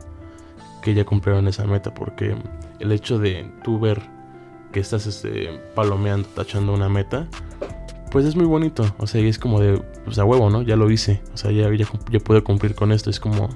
que 0.81 0.93
ya 0.93 1.05
cumplieron 1.05 1.47
esa 1.47 1.65
meta, 1.65 1.93
porque 1.93 2.35
el 2.79 2.91
hecho 2.91 3.19
de 3.19 3.51
tú 3.63 3.79
ver 3.79 4.01
que 4.71 4.79
estás 4.79 5.05
este, 5.05 5.59
palomeando, 5.75 6.27
tachando 6.29 6.73
una 6.73 6.89
meta, 6.89 7.27
pues 8.11 8.25
es 8.25 8.35
muy 8.35 8.45
bonito. 8.45 8.83
O 8.97 9.07
sea, 9.07 9.21
y 9.21 9.27
es 9.27 9.37
como 9.37 9.59
de, 9.59 9.81
pues 10.05 10.17
a 10.19 10.25
huevo, 10.25 10.49
¿no? 10.49 10.61
Ya 10.61 10.75
lo 10.75 10.89
hice. 10.89 11.21
O 11.33 11.37
sea, 11.37 11.51
ya, 11.51 11.73
ya, 11.73 11.85
ya 12.09 12.19
puedo 12.19 12.43
cumplir 12.43 12.75
con 12.75 12.91
esto. 12.91 13.09
Es 13.09 13.19
como, 13.19 13.49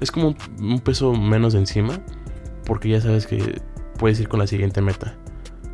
es 0.00 0.10
como 0.10 0.34
un 0.60 0.80
peso 0.80 1.12
menos 1.12 1.52
de 1.54 1.60
encima, 1.60 2.00
porque 2.64 2.88
ya 2.88 3.00
sabes 3.00 3.26
que 3.26 3.60
puedes 3.98 4.18
ir 4.20 4.28
con 4.28 4.38
la 4.38 4.46
siguiente 4.46 4.80
meta. 4.80 5.14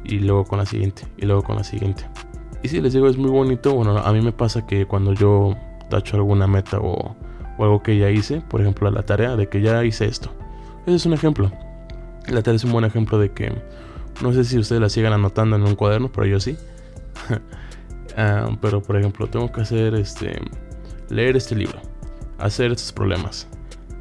Y 0.04 0.19
luego 0.19 0.45
con 0.45 0.59
la 0.59 0.66
siguiente. 0.66 1.07
Y 1.16 1.26
luego 1.26 1.43
con 1.43 1.57
la 1.57 1.64
siguiente. 1.64 2.04
Y 2.62 2.69
si 2.69 2.81
les 2.81 2.93
digo, 2.93 3.09
es 3.09 3.16
muy 3.16 3.31
bonito. 3.31 3.75
Bueno, 3.75 3.99
a 3.99 4.12
mí 4.12 4.21
me 4.21 4.33
pasa 4.33 4.66
que 4.66 4.87
cuando 4.87 5.12
yo 5.12 5.54
tacho 5.90 6.16
alguna 6.16 6.47
meta 6.47 6.78
o, 6.81 7.14
algo 7.59 7.83
que 7.83 7.99
ya 7.99 8.11
hice, 8.11 8.40
por 8.40 8.61
ejemplo, 8.61 8.90
la 8.90 9.02
tarea 9.04 9.37
de 9.37 9.49
que 9.49 9.61
ya 9.61 9.85
hice 9.85 10.07
esto. 10.07 10.31
Ese 10.87 10.97
es 10.97 11.07
un 11.07 11.12
ejemplo. 11.12 11.52
La 12.26 12.43
tarea 12.43 12.57
es 12.57 12.64
un 12.64 12.73
buen 12.73 12.85
ejemplo 12.85 13.19
de 13.19 13.31
que 13.31 13.52
no 14.23 14.33
sé 14.33 14.45
si 14.45 14.59
ustedes 14.59 14.81
la 14.81 14.88
sigan 14.88 15.12
anotando 15.12 15.57
en 15.57 15.62
un 15.62 15.76
cuaderno, 15.76 16.11
pero 16.11 16.26
yo 16.26 16.40
sí. 16.40 16.57
Ah, 18.16 18.49
pero 18.61 18.81
por 18.81 18.97
ejemplo, 18.97 19.26
tengo 19.26 19.50
que 19.50 19.62
hacer 19.62 19.93
este. 19.97 20.40
Leer 21.09 21.37
este 21.37 21.57
libro. 21.57 21.81
Hacer 22.38 22.71
estos 22.71 22.93
problemas. 22.93 23.49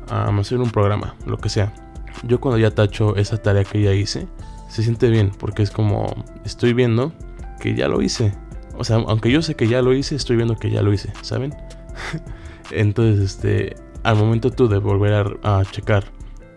hacer 0.07 0.59
un 0.59 0.69
programa, 0.69 1.15
lo 1.25 1.39
que 1.39 1.49
sea. 1.49 1.73
Yo 2.23 2.39
cuando 2.39 2.57
ya 2.57 2.71
tacho 2.71 3.15
esa 3.15 3.37
tarea 3.37 3.63
que 3.63 3.81
ya 3.81 3.93
hice, 3.93 4.27
se 4.69 4.83
siente 4.83 5.09
bien, 5.09 5.31
porque 5.37 5.61
es 5.61 5.71
como 5.71 6.07
estoy 6.45 6.73
viendo 6.73 7.11
que 7.59 7.75
ya 7.75 7.87
lo 7.87 8.01
hice. 8.01 8.33
O 8.77 8.83
sea, 8.83 8.97
aunque 8.97 9.31
yo 9.31 9.41
sé 9.41 9.55
que 9.55 9.67
ya 9.67 9.81
lo 9.81 9.93
hice, 9.93 10.15
estoy 10.15 10.35
viendo 10.35 10.57
que 10.57 10.71
ya 10.71 10.81
lo 10.81 10.91
hice, 10.93 11.13
¿saben? 11.21 11.53
Entonces, 12.71 13.23
este, 13.23 13.75
al 14.03 14.15
momento 14.15 14.51
tú 14.51 14.67
de 14.67 14.79
volver 14.79 15.39
a 15.43 15.63
checar 15.69 16.05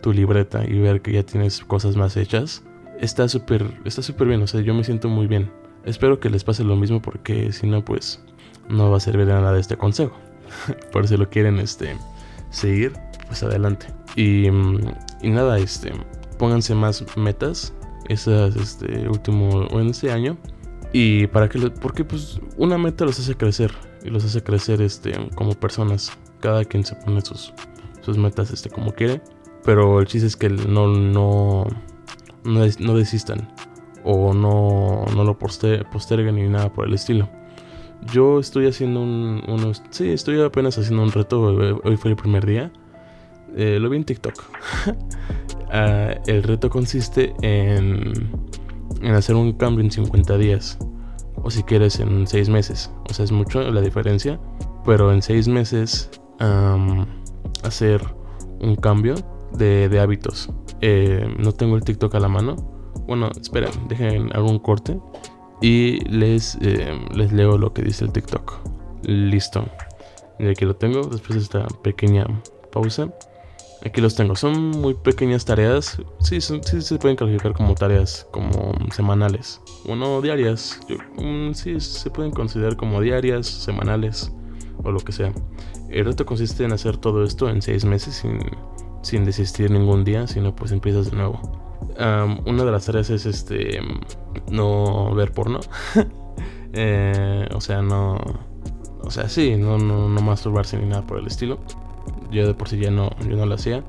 tu 0.00 0.12
libreta 0.12 0.64
y 0.64 0.78
ver 0.78 1.02
que 1.02 1.12
ya 1.12 1.22
tienes 1.24 1.64
cosas 1.64 1.96
más 1.96 2.16
hechas, 2.16 2.62
está 3.00 3.28
súper 3.28 3.80
está 3.84 4.02
súper 4.02 4.28
bien, 4.28 4.42
o 4.42 4.46
sea, 4.46 4.60
yo 4.60 4.74
me 4.74 4.84
siento 4.84 5.08
muy 5.08 5.26
bien. 5.26 5.50
Espero 5.84 6.18
que 6.18 6.30
les 6.30 6.42
pase 6.42 6.64
lo 6.64 6.76
mismo 6.76 7.00
porque 7.00 7.52
si 7.52 7.66
no, 7.66 7.84
pues 7.84 8.22
no 8.68 8.90
va 8.90 8.96
a 8.96 9.00
servir 9.00 9.26
de 9.26 9.32
nada 9.32 9.58
este 9.58 9.76
consejo. 9.76 10.16
Por 10.92 11.06
si 11.06 11.16
lo 11.16 11.28
quieren 11.28 11.58
este, 11.58 11.96
seguir, 12.50 12.92
pues 13.28 13.42
adelante. 13.42 13.86
Y, 14.16 14.50
mm, 14.50 14.80
y 15.22 15.30
nada, 15.30 15.58
este, 15.58 15.92
pónganse 16.38 16.74
más 16.74 17.04
metas. 17.16 17.72
Esas, 18.08 18.56
este 18.56 19.08
último, 19.08 19.66
en 19.70 19.88
este 19.88 20.10
año. 20.10 20.36
Y 20.92 21.26
para 21.28 21.48
que, 21.48 21.58
porque 21.70 22.04
pues 22.04 22.40
una 22.56 22.78
meta 22.78 23.04
los 23.04 23.18
hace 23.18 23.34
crecer. 23.34 23.72
Y 24.02 24.10
los 24.10 24.24
hace 24.24 24.42
crecer 24.42 24.80
este, 24.82 25.12
como 25.34 25.52
personas. 25.52 26.12
Cada 26.40 26.64
quien 26.64 26.84
se 26.84 26.94
pone 26.96 27.20
sus, 27.20 27.52
sus 28.00 28.16
metas 28.16 28.50
este, 28.50 28.70
como 28.70 28.92
quiere. 28.92 29.20
Pero 29.64 30.00
el 30.00 30.06
chiste 30.06 30.28
es 30.28 30.36
que 30.36 30.48
no, 30.48 30.86
no, 30.86 31.66
no, 32.44 32.94
desistan 32.96 33.48
o 34.04 34.32
no, 34.32 35.04
no 35.12 35.24
lo 35.24 35.36
posterguen 35.36 36.36
ni 36.36 36.48
nada 36.48 36.72
por 36.72 36.86
el 36.86 36.94
estilo. 36.94 37.28
Yo 38.12 38.38
estoy 38.38 38.68
haciendo 38.68 39.00
un, 39.00 39.42
unos... 39.48 39.82
Sí, 39.90 40.10
estoy 40.10 40.40
apenas 40.40 40.78
haciendo 40.78 41.02
un 41.02 41.10
reto. 41.10 41.40
Hoy 41.82 41.96
fue 41.96 42.12
el 42.12 42.16
primer 42.16 42.46
día. 42.46 42.70
Eh, 43.54 43.78
lo 43.80 43.88
vi 43.90 43.96
en 43.96 44.04
TikTok. 44.04 44.34
Ah, 45.68 46.14
el 46.28 46.44
reto 46.44 46.70
consiste 46.70 47.34
en, 47.42 48.30
en 49.02 49.14
hacer 49.14 49.34
un 49.34 49.52
cambio 49.52 49.84
en 49.84 49.90
50 49.90 50.38
días. 50.38 50.78
O 51.42 51.50
si 51.50 51.64
quieres 51.64 51.98
en 51.98 52.28
6 52.28 52.48
meses. 52.50 52.92
O 53.10 53.12
sea, 53.12 53.24
es 53.24 53.32
mucho 53.32 53.60
la 53.60 53.80
diferencia. 53.80 54.38
Pero 54.84 55.12
en 55.12 55.22
6 55.22 55.48
meses 55.48 56.08
hacer 57.64 58.00
un 58.60 58.76
cambio 58.76 59.16
de, 59.52 59.88
de 59.88 60.00
hábitos. 60.00 60.50
Eh, 60.80 61.26
no 61.38 61.52
tengo 61.52 61.76
el 61.76 61.82
TikTok 61.82 62.14
a 62.14 62.20
la 62.20 62.28
mano. 62.28 62.56
Bueno, 63.06 63.30
esperen, 63.40 63.70
dejen 63.88 64.34
algún 64.34 64.58
corte 64.58 64.98
y 65.60 66.00
les, 66.08 66.58
eh, 66.60 66.98
les 67.14 67.32
leo 67.32 67.56
lo 67.58 67.72
que 67.72 67.82
dice 67.82 68.04
el 68.04 68.12
TikTok. 68.12 68.58
Listo. 69.02 69.64
Y 70.38 70.46
aquí 70.48 70.64
lo 70.64 70.76
tengo 70.76 71.02
después 71.02 71.34
de 71.34 71.40
esta 71.40 71.66
pequeña 71.82 72.26
pausa. 72.72 73.08
Aquí 73.84 74.00
los 74.00 74.14
tengo. 74.14 74.34
Son 74.36 74.70
muy 74.70 74.94
pequeñas 74.94 75.44
tareas. 75.44 75.98
Sí, 76.20 76.40
sí 76.40 76.60
se 76.62 76.98
pueden 76.98 77.16
calificar 77.16 77.52
como 77.52 77.74
tareas 77.74 78.26
como 78.30 78.72
semanales. 78.92 79.60
Bueno, 79.84 80.20
diarias. 80.20 80.80
Mm, 81.18 81.52
sí, 81.52 81.80
se 81.80 82.10
pueden 82.10 82.32
considerar 82.32 82.76
como 82.76 83.00
diarias, 83.00 83.46
semanales 83.46 84.32
o 84.82 84.90
lo 84.90 85.00
que 85.00 85.12
sea. 85.12 85.32
El 85.88 86.04
reto 86.04 86.26
consiste 86.26 86.64
en 86.64 86.72
hacer 86.72 86.96
todo 86.96 87.22
esto 87.24 87.48
en 87.48 87.62
seis 87.62 87.84
meses 87.84 88.16
sin 88.16 88.40
sin 89.06 89.24
desistir 89.24 89.70
ningún 89.70 90.04
día, 90.04 90.26
sino 90.26 90.54
pues 90.54 90.72
empiezas 90.72 91.10
de 91.10 91.16
nuevo. 91.16 91.40
una 92.44 92.64
de 92.64 92.70
las 92.72 92.86
tareas 92.86 93.08
es 93.10 93.24
este 93.24 93.80
no 94.50 95.14
ver 95.14 95.32
porno. 95.32 95.60
Eh, 96.78 97.48
o 97.54 97.60
sea, 97.62 97.80
no. 97.80 98.18
O 99.02 99.10
sea, 99.10 99.30
sí, 99.30 99.56
no, 99.56 99.78
no, 99.78 100.10
no, 100.10 100.20
masturbarse 100.20 100.76
ni 100.76 100.84
nada 100.84 101.06
por 101.06 101.18
el 101.18 101.26
estilo. 101.26 101.58
Yo 102.30 102.46
de 102.46 102.54
por 102.54 102.68
sí 102.68 102.78
ya 102.78 102.90
no, 102.90 103.10
yo 103.28 103.36
no 103.36 103.46
lo 103.46 103.54
hacía. 103.54 103.82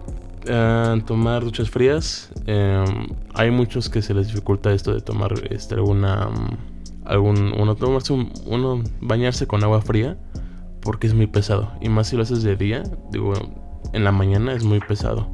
tomar 1.05 1.43
duchas 1.43 1.69
frías. 1.69 2.31
Em, 2.45 3.07
hay 3.33 3.51
muchos 3.51 3.89
que 3.89 4.01
se 4.01 4.13
les 4.13 4.27
dificulta 4.27 4.71
esto 4.73 4.93
de 4.93 5.01
tomar 5.01 5.33
este, 5.49 5.75
alguna. 5.75 6.29
algún. 7.05 7.53
Uno, 7.57 7.75
tomarse 7.75 8.13
uno 8.45 8.83
bañarse 9.01 9.47
con 9.47 9.63
agua 9.63 9.81
fría. 9.81 10.17
Porque 10.81 11.07
es 11.07 11.13
muy 11.13 11.27
pesado. 11.27 11.71
Y 11.81 11.89
más 11.89 12.07
si 12.07 12.15
lo 12.15 12.23
haces 12.23 12.43
de 12.43 12.55
día. 12.55 12.83
Digo, 13.11 13.33
en 13.93 14.03
la 14.03 14.11
mañana 14.11 14.53
es 14.53 14.63
muy 14.63 14.79
pesado. 14.79 15.27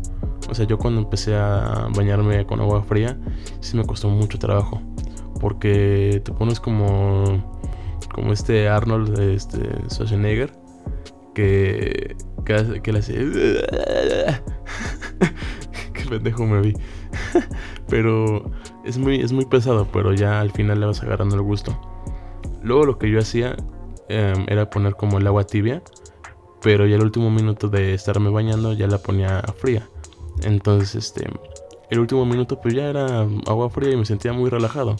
O 0.50 0.56
sea, 0.56 0.66
yo 0.66 0.78
cuando 0.78 1.02
empecé 1.02 1.36
a 1.36 1.88
bañarme 1.96 2.46
con 2.46 2.60
agua 2.60 2.84
fría, 2.84 3.18
sí 3.62 3.78
me 3.78 3.86
costó 3.86 4.10
mucho 4.10 4.40
trabajo. 4.40 4.82
Porque 5.40 6.22
te 6.24 6.32
pones 6.32 6.60
como, 6.60 7.24
como 8.14 8.34
este 8.34 8.68
Arnold, 8.70 9.20
este 9.20 9.60
Schwarzenegger, 9.90 10.54
que, 11.34 12.16
que, 12.44 12.82
que 12.82 12.92
le 12.92 13.00
hace... 13.00 13.14
Qué 15.94 16.06
pendejo 16.10 16.46
me 16.46 16.62
vi. 16.62 16.74
pero 17.88 18.52
es 18.84 18.98
muy, 18.98 19.22
es 19.22 19.32
muy 19.32 19.46
pesado, 19.46 19.88
pero 19.92 20.14
ya 20.14 20.42
al 20.42 20.52
final 20.52 20.80
le 20.80 20.86
vas 20.86 21.02
agarrando 21.02 21.36
el 21.36 21.42
gusto. 21.42 21.80
Luego 22.62 22.86
lo 22.86 22.98
que 22.98 23.10
yo 23.10 23.20
hacía 23.20 23.56
em, 24.10 24.46
era 24.48 24.70
poner 24.70 24.96
como 24.96 25.18
el 25.18 25.28
agua 25.28 25.46
tibia 25.46 25.82
pero 26.64 26.88
ya 26.88 26.96
el 26.96 27.04
último 27.04 27.30
minuto 27.30 27.68
de 27.68 27.94
estarme 27.94 28.30
bañando 28.30 28.74
ya 28.74 28.88
la 28.88 28.98
ponía 28.98 29.44
fría. 29.58 29.88
Entonces, 30.44 30.96
este, 30.96 31.28
el 31.90 32.00
último 32.00 32.26
minuto 32.26 32.60
pues 32.60 32.74
ya 32.74 32.86
era 32.86 33.28
agua 33.46 33.70
fría 33.70 33.92
y 33.92 33.98
me 33.98 34.06
sentía 34.06 34.34
muy 34.34 34.50
relajado. 34.50 34.96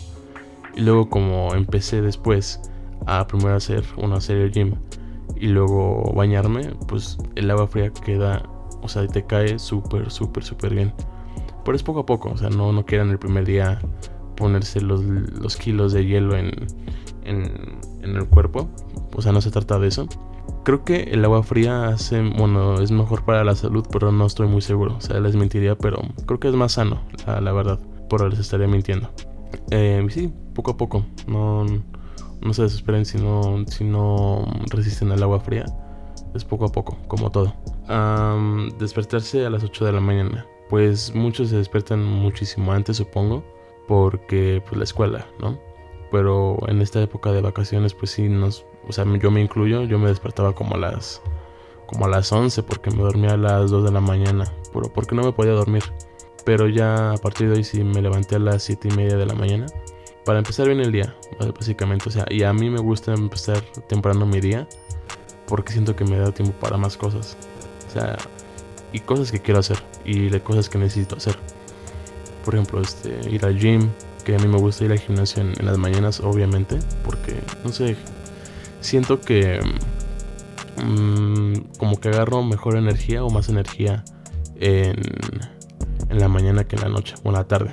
Y 0.76 0.82
luego 0.82 1.10
como 1.10 1.56
empecé 1.56 2.02
después 2.02 2.60
a 3.06 3.26
primero 3.26 3.56
hacer 3.56 3.84
una 3.98 4.20
serie 4.20 4.44
de 4.44 4.52
gym 4.52 4.76
y 5.44 5.48
luego 5.48 6.14
bañarme, 6.16 6.72
pues 6.88 7.18
el 7.36 7.52
agua 7.52 7.68
fría 7.68 7.92
queda, 7.92 8.42
o 8.82 8.88
sea, 8.88 9.06
te 9.08 9.26
cae 9.26 9.60
súper, 9.60 10.10
súper, 10.10 10.42
súper 10.42 10.74
bien. 10.74 10.94
Pero 11.66 11.76
es 11.76 11.84
poco 11.84 12.00
a 12.00 12.06
poco, 12.06 12.30
o 12.30 12.38
sea, 12.38 12.50
no, 12.50 12.72
no 12.72 12.86
quieran 12.86 13.10
el 13.10 13.20
primer 13.20 13.44
día 13.44 13.78
ponerse 14.38 14.80
los, 14.80 15.02
los 15.04 15.58
kilos 15.58 15.92
de 15.92 16.06
hielo 16.06 16.38
en, 16.38 16.54
en, 17.26 17.78
en 18.04 18.16
el 18.16 18.26
cuerpo. 18.30 18.70
O 19.14 19.22
sea, 19.22 19.34
no 19.34 19.42
se 19.42 19.52
trata 19.52 19.80
de 19.80 19.90
eso. 19.90 20.08
Creo 20.64 20.86
que 20.86 21.10
el 21.12 21.26
agua 21.26 21.44
fría 21.44 21.90
hace, 21.90 22.22
bueno, 22.22 22.80
es 22.80 22.92
mejor 22.92 23.26
para 23.26 23.44
la 23.44 23.56
salud, 23.56 23.86
pero 23.92 24.14
no 24.14 24.26
estoy 24.26 24.48
muy 24.48 24.62
seguro. 24.62 24.96
O 24.96 25.02
sea, 25.02 25.20
les 25.20 25.36
mentiría, 25.36 25.78
pero 25.78 26.02
creo 26.26 26.40
que 26.40 26.48
es 26.48 26.56
más 26.56 26.72
sano, 26.72 27.02
la, 27.28 27.52
verdad. 27.52 27.82
Por 28.10 28.30
les 28.30 28.40
estaría 28.40 28.68
mintiendo. 28.68 29.10
Eh, 29.72 30.08
sí, 30.10 30.34
poco 30.56 30.72
a 30.72 30.78
poco. 30.78 31.06
No, 31.28 31.66
no 32.44 32.54
se 32.54 32.64
desesperen 32.64 33.06
si 33.06 33.18
no, 33.18 33.64
si 33.68 33.84
no 33.84 34.46
resisten 34.70 35.12
al 35.12 35.24
agua 35.24 35.40
fría. 35.40 35.66
Es 36.34 36.44
poco 36.44 36.66
a 36.66 36.72
poco, 36.72 36.98
como 37.08 37.32
todo. 37.32 37.54
despertarse 38.80 39.46
a 39.46 39.50
las 39.50 39.64
8 39.64 39.86
de 39.86 39.92
la 39.92 40.00
mañana. 40.00 40.46
Pues 40.70 41.14
muchos 41.14 41.50
se 41.50 41.58
despiertan 41.58 42.04
muchísimo 42.04 42.72
antes, 42.72 42.98
supongo. 42.98 43.44
Porque, 43.88 44.64
pues, 44.66 44.78
la 44.78 44.84
escuela, 44.86 45.28
¿no? 45.40 45.60
Pero 46.12 46.58
en 46.68 46.82
esta 46.82 47.02
época 47.02 47.32
de 47.32 47.42
vacaciones, 47.42 47.94
pues 47.94 48.12
sí, 48.12 48.30
nos 48.30 48.66
o 48.88 48.92
sea, 48.92 49.06
yo 49.18 49.32
me 49.32 49.42
incluyo, 49.42 49.84
yo 49.84 49.98
me 49.98 50.10
despertaba 50.10 50.54
como 50.54 50.76
a 50.76 50.78
las 50.78 51.22
como 51.86 52.06
a 52.06 52.10
las 52.10 52.32
11 52.32 52.64
porque 52.64 52.92
me 52.92 53.04
dormía 53.04 53.34
a 53.34 53.38
las 53.38 53.72
2 53.72 53.84
de 53.84 53.92
la 53.92 54.02
mañana, 54.02 54.46
porque 54.72 55.16
no 55.16 55.24
me 55.24 55.32
podía 55.32 55.52
dormir. 55.52 55.84
Pero 56.46 56.68
ya 56.68 57.12
a 57.12 57.18
partir 57.18 57.50
de 57.50 57.58
hoy 57.58 57.64
sí 57.64 57.84
me 57.84 58.02
levanté 58.02 58.36
a 58.36 58.40
las 58.40 58.64
7 58.64 58.90
y 58.92 58.96
media 58.96 59.18
de 59.18 59.26
la 59.26 59.36
mañana. 59.36 59.68
Para 60.26 60.40
empezar 60.40 60.68
bien 60.68 60.80
el 60.80 60.92
día, 60.92 61.16
básicamente. 61.58 62.10
O 62.10 62.12
sea, 62.12 62.26
y 62.30 62.44
a 62.44 62.54
mí 62.54 62.70
me 62.70 62.80
gusta 62.80 63.14
empezar 63.14 63.62
temprano 63.88 64.26
mi 64.26 64.40
día. 64.40 64.68
Porque 65.48 65.74
siento 65.74 65.96
que 65.96 66.06
me 66.06 66.18
da 66.18 66.32
tiempo 66.32 66.54
para 66.60 66.78
más 66.78 66.98
cosas. 66.98 67.38
O 67.90 67.92
sea, 67.92 68.18
y 68.92 69.00
cosas 69.00 69.32
que 69.32 69.40
quiero 69.40 69.60
hacer. 69.60 69.78
Y 70.06 70.30
de 70.30 70.42
cosas 70.42 70.70
que 70.70 70.78
necesito 70.78 71.18
hacer. 71.18 71.38
Por 72.46 72.56
ejemplo, 72.56 72.82
este, 72.82 73.30
ir 73.30 73.46
al 73.46 73.60
gym. 73.60 73.90
Que 74.24 74.36
a 74.36 74.40
mí 74.40 74.48
me 74.48 74.58
gusta 74.58 74.86
ir 74.86 74.92
al 74.92 75.00
gimnasio 75.00 75.42
en, 75.42 75.54
en 75.60 75.66
las 75.66 75.78
mañanas, 75.78 76.22
obviamente. 76.22 76.80
Porque, 77.04 77.36
no 77.66 77.74
sé, 77.74 77.98
siento 78.80 79.20
que 79.20 79.60
Mm, 80.82 81.78
como 81.78 82.00
que 82.00 82.10
agarro 82.10 82.42
mejor 82.44 82.78
energía 82.78 83.24
o 83.24 83.30
más 83.30 83.50
energía 83.50 84.04
en, 84.56 84.96
en, 86.10 86.20
la 86.20 86.28
mañana 86.28 86.64
que 86.64 86.76
en 86.76 86.82
la 86.82 86.90
noche 86.90 87.16
o 87.24 87.30
en 87.30 87.34
la 87.34 87.44
tarde. 87.46 87.72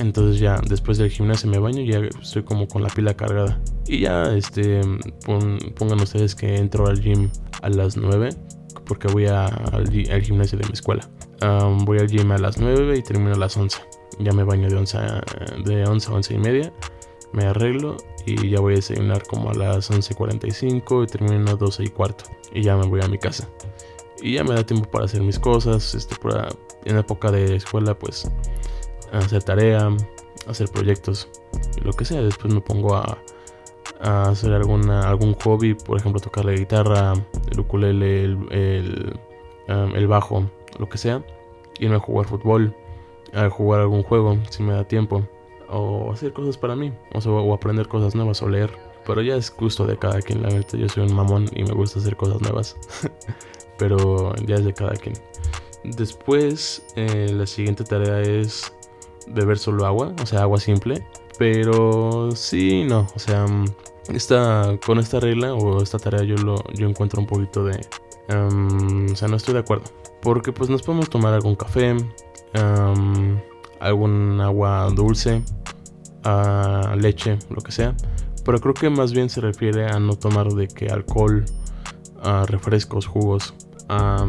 Entonces 0.00 0.40
ya 0.40 0.58
después 0.66 0.96
del 0.96 1.10
gimnasio 1.10 1.50
me 1.50 1.58
baño 1.58 1.82
y 1.82 1.92
ya 1.92 2.00
estoy 2.22 2.42
como 2.42 2.66
con 2.66 2.82
la 2.82 2.88
pila 2.88 3.14
cargada. 3.14 3.60
Y 3.86 4.00
ya 4.00 4.34
este 4.34 4.80
pongan 5.26 6.00
ustedes 6.00 6.34
que 6.34 6.56
entro 6.56 6.86
al 6.86 7.00
gym 7.00 7.30
a 7.60 7.68
las 7.68 7.96
9 7.96 8.30
porque 8.86 9.08
voy 9.08 9.26
al, 9.26 9.88
gimnasio 10.22 10.58
de 10.58 10.66
mi 10.66 10.72
escuela. 10.72 11.08
voy 11.84 11.98
al 11.98 12.08
gym 12.08 12.32
a 12.32 12.38
las 12.38 12.58
9 12.58 12.96
y 12.96 13.02
termino 13.02 13.34
a 13.34 13.38
las 13.38 13.56
11. 13.56 13.78
Ya 14.20 14.32
me 14.32 14.42
baño 14.42 14.68
de 14.68 14.76
11 14.76 14.98
de 15.64 15.84
11 15.84 16.10
a 16.10 16.14
11 16.14 16.34
y 16.34 16.38
media. 16.38 16.72
Me 17.32 17.44
arreglo 17.44 17.96
y 18.26 18.48
ya 18.48 18.58
voy 18.58 18.72
a 18.72 18.76
desayunar 18.76 19.22
como 19.24 19.50
a 19.50 19.54
las 19.54 19.90
11.45 19.90 21.04
y 21.04 21.06
termino 21.06 21.50
a 21.50 21.54
12 21.54 21.84
y 21.84 21.88
cuarto 21.88 22.24
y 22.52 22.62
ya 22.62 22.76
me 22.76 22.86
voy 22.86 23.00
a 23.02 23.08
mi 23.08 23.18
casa. 23.18 23.48
Y 24.22 24.34
ya 24.34 24.44
me 24.44 24.54
da 24.54 24.64
tiempo 24.64 24.90
para 24.90 25.04
hacer 25.04 25.22
mis 25.22 25.38
cosas, 25.38 25.94
este, 25.94 26.16
para, 26.16 26.48
en 26.84 26.98
época 26.98 27.30
de 27.30 27.56
escuela 27.56 27.98
pues 27.98 28.30
hacer 29.12 29.42
tarea, 29.42 29.88
hacer 30.46 30.68
proyectos 30.68 31.28
lo 31.82 31.92
que 31.92 32.04
sea. 32.04 32.22
Después 32.22 32.52
me 32.52 32.60
pongo 32.60 32.94
a, 32.96 33.18
hacer 34.00 34.52
alguna, 34.52 35.08
algún 35.08 35.34
hobby, 35.34 35.74
por 35.74 35.98
ejemplo 35.98 36.20
tocar 36.20 36.44
la 36.44 36.52
guitarra, 36.52 37.12
el 37.50 37.60
ukulele, 37.60 38.24
el, 38.24 39.18
um, 39.68 39.94
el, 39.94 40.06
bajo, 40.06 40.44
lo 40.78 40.88
que 40.88 40.98
sea. 40.98 41.24
Irme 41.78 41.96
a 41.96 42.00
jugar 42.00 42.26
fútbol, 42.26 42.74
a 43.32 43.48
jugar 43.50 43.80
algún 43.80 44.02
juego 44.02 44.38
si 44.50 44.62
me 44.62 44.72
da 44.72 44.84
tiempo 44.84 45.26
o 45.70 46.12
hacer 46.12 46.32
cosas 46.32 46.58
para 46.58 46.74
mí, 46.74 46.92
o, 47.14 47.54
aprender 47.54 47.88
cosas 47.88 48.14
nuevas 48.14 48.42
o 48.42 48.48
leer. 48.48 48.70
Pero 49.06 49.22
ya 49.22 49.36
es 49.36 49.54
gusto 49.54 49.86
de 49.86 49.96
cada 49.96 50.20
quien, 50.20 50.42
la 50.42 50.48
verdad. 50.48 50.74
Yo 50.74 50.88
soy 50.88 51.04
un 51.04 51.14
mamón 51.14 51.46
y 51.54 51.62
me 51.62 51.72
gusta 51.72 52.00
hacer 52.00 52.16
cosas 52.16 52.40
nuevas. 52.40 52.76
Pero 53.78 54.34
ya 54.46 54.56
es 54.56 54.64
de 54.64 54.74
cada 54.74 54.92
quien. 54.92 55.14
Después, 55.84 56.84
eh, 56.96 57.30
la 57.32 57.46
siguiente 57.46 57.82
tarea 57.84 58.20
es 58.20 58.72
beber 59.34 59.58
solo 59.58 59.86
agua, 59.86 60.14
o 60.22 60.26
sea, 60.26 60.42
agua 60.42 60.58
simple. 60.58 61.04
Pero 61.38 62.30
sí, 62.32 62.84
no, 62.84 63.06
o 63.14 63.18
sea, 63.18 63.46
esta, 64.12 64.76
con 64.84 64.98
esta 64.98 65.20
regla 65.20 65.54
o 65.54 65.82
esta 65.82 65.98
tarea 65.98 66.22
yo, 66.22 66.36
lo, 66.36 66.56
yo 66.74 66.88
encuentro 66.88 67.20
un 67.20 67.26
poquito 67.26 67.64
de... 67.64 67.80
o 68.28 69.16
sea, 69.16 69.28
no 69.28 69.36
estoy 69.36 69.54
de 69.54 69.60
acuerdo. 69.60 69.84
Porque 70.22 70.52
pues 70.52 70.68
nos 70.68 70.82
podemos 70.82 71.08
tomar 71.08 71.32
algún 71.32 71.54
café, 71.54 71.96
algún 73.80 74.40
agua 74.40 74.90
dulce, 74.94 75.42
a 76.24 76.94
leche, 76.98 77.38
lo 77.48 77.62
que 77.62 77.72
sea. 77.72 77.94
Pero 78.44 78.60
creo 78.60 78.74
que 78.74 78.90
más 78.90 79.12
bien 79.12 79.30
se 79.30 79.40
refiere 79.40 79.86
a 79.86 79.98
no 79.98 80.16
tomar 80.16 80.48
de 80.48 80.68
que 80.68 80.88
alcohol, 80.88 81.44
a 82.22 82.44
refrescos, 82.46 83.06
jugos 83.06 83.54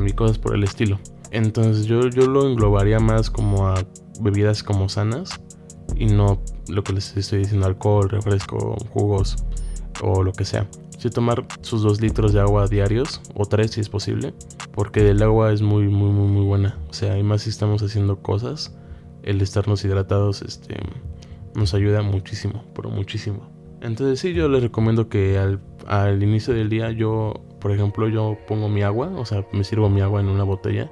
y 0.05 0.13
cosas 0.13 0.37
por 0.37 0.55
el 0.55 0.63
estilo. 0.63 0.99
Entonces 1.31 1.85
yo, 1.85 2.07
yo 2.09 2.27
lo 2.27 2.47
englobaría 2.47 2.99
más 2.99 3.29
como 3.29 3.67
a 3.67 3.75
bebidas 4.19 4.63
como 4.63 4.89
sanas 4.89 5.41
y 5.95 6.05
no 6.05 6.41
lo 6.67 6.83
que 6.83 6.93
les 6.93 7.15
estoy 7.15 7.39
diciendo, 7.39 7.65
alcohol, 7.65 8.09
refresco, 8.09 8.75
jugos 8.91 9.37
o 10.01 10.23
lo 10.23 10.31
que 10.33 10.45
sea. 10.45 10.67
Si 10.97 11.09
tomar 11.09 11.45
sus 11.61 11.81
dos 11.81 11.99
litros 11.99 12.31
de 12.33 12.41
agua 12.41 12.67
diarios 12.67 13.21
o 13.33 13.45
tres 13.45 13.71
si 13.71 13.81
es 13.81 13.89
posible, 13.89 14.33
porque 14.71 15.09
el 15.09 15.23
agua 15.23 15.51
es 15.51 15.61
muy, 15.61 15.87
muy, 15.87 16.11
muy, 16.11 16.27
muy 16.27 16.45
buena. 16.45 16.77
O 16.89 16.93
sea, 16.93 17.17
y 17.17 17.23
más 17.23 17.41
si 17.41 17.49
estamos 17.49 17.81
haciendo 17.81 18.21
cosas, 18.21 18.75
el 19.23 19.41
estarnos 19.41 19.83
hidratados, 19.83 20.41
este, 20.43 20.75
nos 21.55 21.73
ayuda 21.73 22.01
muchísimo, 22.01 22.63
pero 22.75 22.89
muchísimo. 22.89 23.49
Entonces 23.81 24.19
sí, 24.19 24.33
yo 24.33 24.47
les 24.47 24.61
recomiendo 24.61 25.09
que 25.09 25.39
al, 25.87 26.23
inicio 26.23 26.53
del 26.53 26.69
día 26.69 26.91
yo, 26.91 27.33
por 27.59 27.71
ejemplo, 27.71 28.07
yo 28.07 28.37
pongo 28.47 28.69
mi 28.69 28.83
agua, 28.83 29.11
o 29.15 29.25
sea, 29.25 29.45
me 29.51 29.63
sirvo 29.63 29.89
mi 29.89 30.01
agua 30.01 30.21
en 30.21 30.27
una 30.27 30.43
botella. 30.43 30.91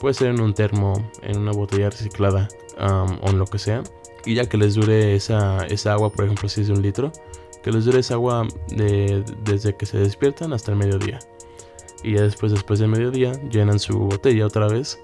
Puede 0.00 0.14
ser 0.14 0.28
en 0.28 0.40
un 0.40 0.54
termo, 0.54 0.94
en 1.22 1.38
una 1.38 1.52
botella 1.52 1.90
reciclada 1.90 2.48
o 2.78 3.28
en 3.28 3.38
lo 3.38 3.46
que 3.46 3.58
sea. 3.58 3.82
Y 4.24 4.34
ya 4.34 4.48
que 4.48 4.56
les 4.56 4.74
dure 4.74 5.14
esa, 5.14 5.66
esa 5.66 5.92
agua, 5.92 6.10
por 6.10 6.24
ejemplo, 6.24 6.48
si 6.48 6.62
es 6.62 6.68
de 6.68 6.74
un 6.74 6.82
litro, 6.82 7.12
que 7.62 7.70
les 7.70 7.84
dure 7.84 8.00
esa 8.00 8.14
agua 8.14 8.46
de, 8.68 9.24
desde 9.44 9.76
que 9.76 9.86
se 9.86 9.98
despiertan 9.98 10.52
hasta 10.52 10.72
el 10.72 10.78
mediodía. 10.78 11.18
Y 12.02 12.14
ya 12.14 12.22
después, 12.22 12.52
después 12.52 12.80
del 12.80 12.88
mediodía, 12.88 13.32
llenan 13.50 13.78
su 13.78 13.98
botella 13.98 14.46
otra 14.46 14.68
vez 14.68 15.00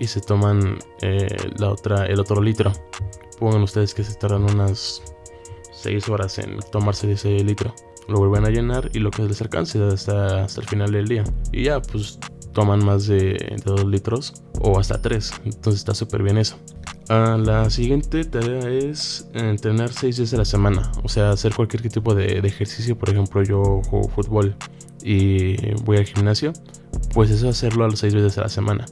y 0.00 0.06
se 0.08 0.20
toman 0.20 0.78
eh, 1.02 1.28
la 1.56 1.70
otra, 1.70 2.06
el 2.06 2.18
otro 2.18 2.42
litro 2.42 2.72
pongan 3.38 3.62
ustedes 3.62 3.94
que 3.94 4.04
se 4.04 4.14
tardan 4.14 4.44
unas 4.44 5.02
6 5.72 6.08
horas 6.08 6.38
en 6.38 6.58
tomarse 6.70 7.10
ese 7.10 7.30
litro. 7.40 7.74
Lo 8.08 8.18
vuelven 8.18 8.46
a 8.46 8.50
llenar 8.50 8.90
y 8.94 8.98
lo 8.98 9.10
que 9.10 9.22
les 9.22 9.40
alcance 9.42 9.82
hasta, 9.82 10.44
hasta 10.44 10.60
el 10.60 10.66
final 10.66 10.92
del 10.92 11.06
día. 11.06 11.24
Y 11.52 11.64
ya, 11.64 11.80
pues 11.80 12.18
toman 12.58 12.84
más 12.84 13.06
de, 13.06 13.56
2 13.64 13.84
litros 13.84 14.34
o 14.60 14.80
hasta 14.80 15.00
3. 15.00 15.32
Entonces 15.44 15.80
está 15.80 15.94
súper 15.94 16.24
bien 16.24 16.38
eso. 16.38 16.56
Ah, 17.08 17.38
la 17.40 17.70
siguiente 17.70 18.24
tarea 18.24 18.68
es 18.68 19.28
entrenar 19.32 19.92
6 19.92 20.16
días 20.16 20.34
a 20.34 20.38
la 20.38 20.44
semana. 20.44 20.90
O 21.04 21.08
sea, 21.08 21.30
hacer 21.30 21.54
cualquier 21.54 21.82
tipo 21.88 22.16
de, 22.16 22.40
de, 22.40 22.48
ejercicio. 22.48 22.98
Por 22.98 23.10
ejemplo, 23.10 23.44
yo 23.44 23.80
juego 23.88 24.08
fútbol 24.08 24.56
y 25.04 25.72
voy 25.84 25.98
al 25.98 26.04
gimnasio. 26.04 26.52
Pues 27.14 27.30
eso 27.30 27.48
hacerlo 27.48 27.84
a 27.84 27.88
los 27.88 28.00
6 28.00 28.14
veces 28.14 28.38
a 28.38 28.42
la 28.42 28.48
semana 28.48 28.86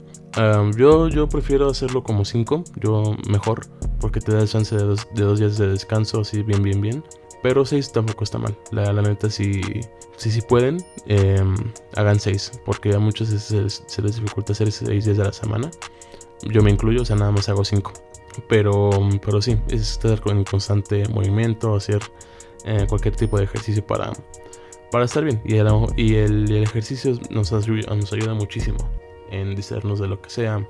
yo, 0.77 1.09
yo 1.09 1.29
prefiero 1.29 1.69
hacerlo 1.69 2.03
como 2.03 2.25
5, 2.25 2.65
yo 2.77 3.17
mejor, 3.29 3.67
porque 4.01 4.21
te 4.21 4.33
da 4.33 4.43
el 4.43 4.49
chance 4.49 4.77
de 4.77 4.85
dos, 4.85 5.39
días 5.39 5.57
de 5.57 5.69
descanso, 5.69 6.21
así 6.21 6.43
bien, 6.43 6.63
bien, 6.63 6.81
bien. 6.81 7.05
Pero 7.47 7.65
6 7.65 7.93
tampoco 7.93 8.25
está 8.25 8.39
mal. 8.39 8.59
La, 8.73 8.93
la 8.93 9.03
neta, 9.03 9.31
si, 9.31 9.61
si, 10.17 10.33
si 10.33 10.43
pueden, 10.43 10.85
em, 11.07 11.55
hagan 11.95 12.19
6, 12.19 12.63
porque 12.65 12.93
a 12.93 12.99
muchos 12.99 13.29
se, 13.29 13.63
les 14.03 14.17
dificulta 14.17 14.53
hacer 14.53 14.73
6 14.73 15.05
días 15.05 15.17
de 15.17 15.23
la 15.23 15.33
semana. 15.33 15.71
Yo 16.43 16.61
me 16.65 16.73
incluyo, 16.73 17.03
o 17.03 17.05
sea, 17.05 17.15
nada 17.15 17.31
más 17.31 17.49
hago 17.49 17.65
5. 17.65 17.93
Pero, 18.49 18.91
pero 19.25 19.41
sí, 19.41 19.57
es 19.69 19.93
estar 19.93 20.21
en 20.27 20.43
constante 20.43 21.05
movimiento, 21.09 21.77
hacer 21.77 22.01
eh, 22.65 22.85
cualquier 22.89 23.15
tipo 23.15 23.39
de 23.39 23.45
ejercicio 23.45 23.87
para, 23.87 24.11
para 24.91 25.05
estar 25.05 25.23
bien. 25.23 25.41
Y 25.45 25.59
el, 25.59 25.69
y 25.97 26.17
el, 26.17 26.65
ejercicio 26.65 27.17
nos, 27.31 27.53
nos 27.53 28.13
ayuda 28.13 28.35
muchísimo 28.35 28.91
en 29.31 29.55
distraernos 29.55 30.01
de 30.01 30.09
lo 30.09 30.21
que 30.21 30.31
sea, 30.31 30.67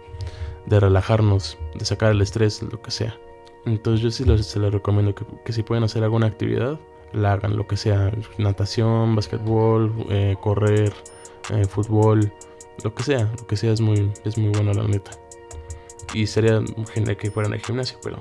de 0.66 0.78
relajarnos, 0.78 1.56
de 1.74 1.86
sacar 1.86 2.12
el 2.12 2.20
estrés, 2.20 2.62
lo 2.62 2.82
que 2.82 2.90
sea. 2.90 3.18
Entonces 3.66 4.00
yo 4.00 4.10
sí 4.10 4.24
les, 4.24 4.46
se 4.46 4.58
les 4.58 4.72
recomiendo 4.72 5.14
que, 5.14 5.52
si 5.52 5.62
pueden 5.62 5.84
hacer 5.84 6.02
alguna 6.04 6.26
actividad, 6.26 6.78
la 7.12 7.32
hagan, 7.32 7.56
lo 7.56 7.66
que 7.66 7.76
sea, 7.76 8.12
natación, 8.38 9.14
basquetbol, 9.14 9.92
eh, 10.10 10.36
correr, 10.40 10.92
eh, 11.50 11.64
fútbol, 11.64 12.32
lo 12.84 12.94
que 12.94 13.02
sea, 13.02 13.32
lo 13.38 13.46
que 13.46 13.56
sea 13.56 13.72
es 13.72 13.80
muy, 13.80 14.10
es 14.24 14.38
muy 14.38 14.50
bueno 14.50 14.72
la 14.72 14.84
neta. 14.84 15.10
Y 16.14 16.26
sería 16.26 16.62
genial 16.92 17.16
que 17.16 17.30
fueran 17.30 17.52
al 17.52 17.60
gimnasio, 17.60 17.98
pero 18.02 18.18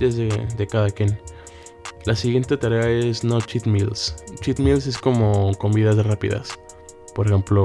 es 0.00 0.16
de, 0.16 0.66
cada 0.70 0.90
quien. 0.90 1.18
La 2.04 2.14
siguiente 2.14 2.56
tarea 2.56 2.88
es 2.88 3.24
no 3.24 3.40
cheat 3.40 3.66
meals. 3.66 4.24
Cheat 4.40 4.60
meals 4.60 4.86
es 4.86 4.96
como 4.96 5.52
comidas 5.58 5.96
rápidas. 6.06 6.58
Por 7.14 7.26
ejemplo, 7.26 7.64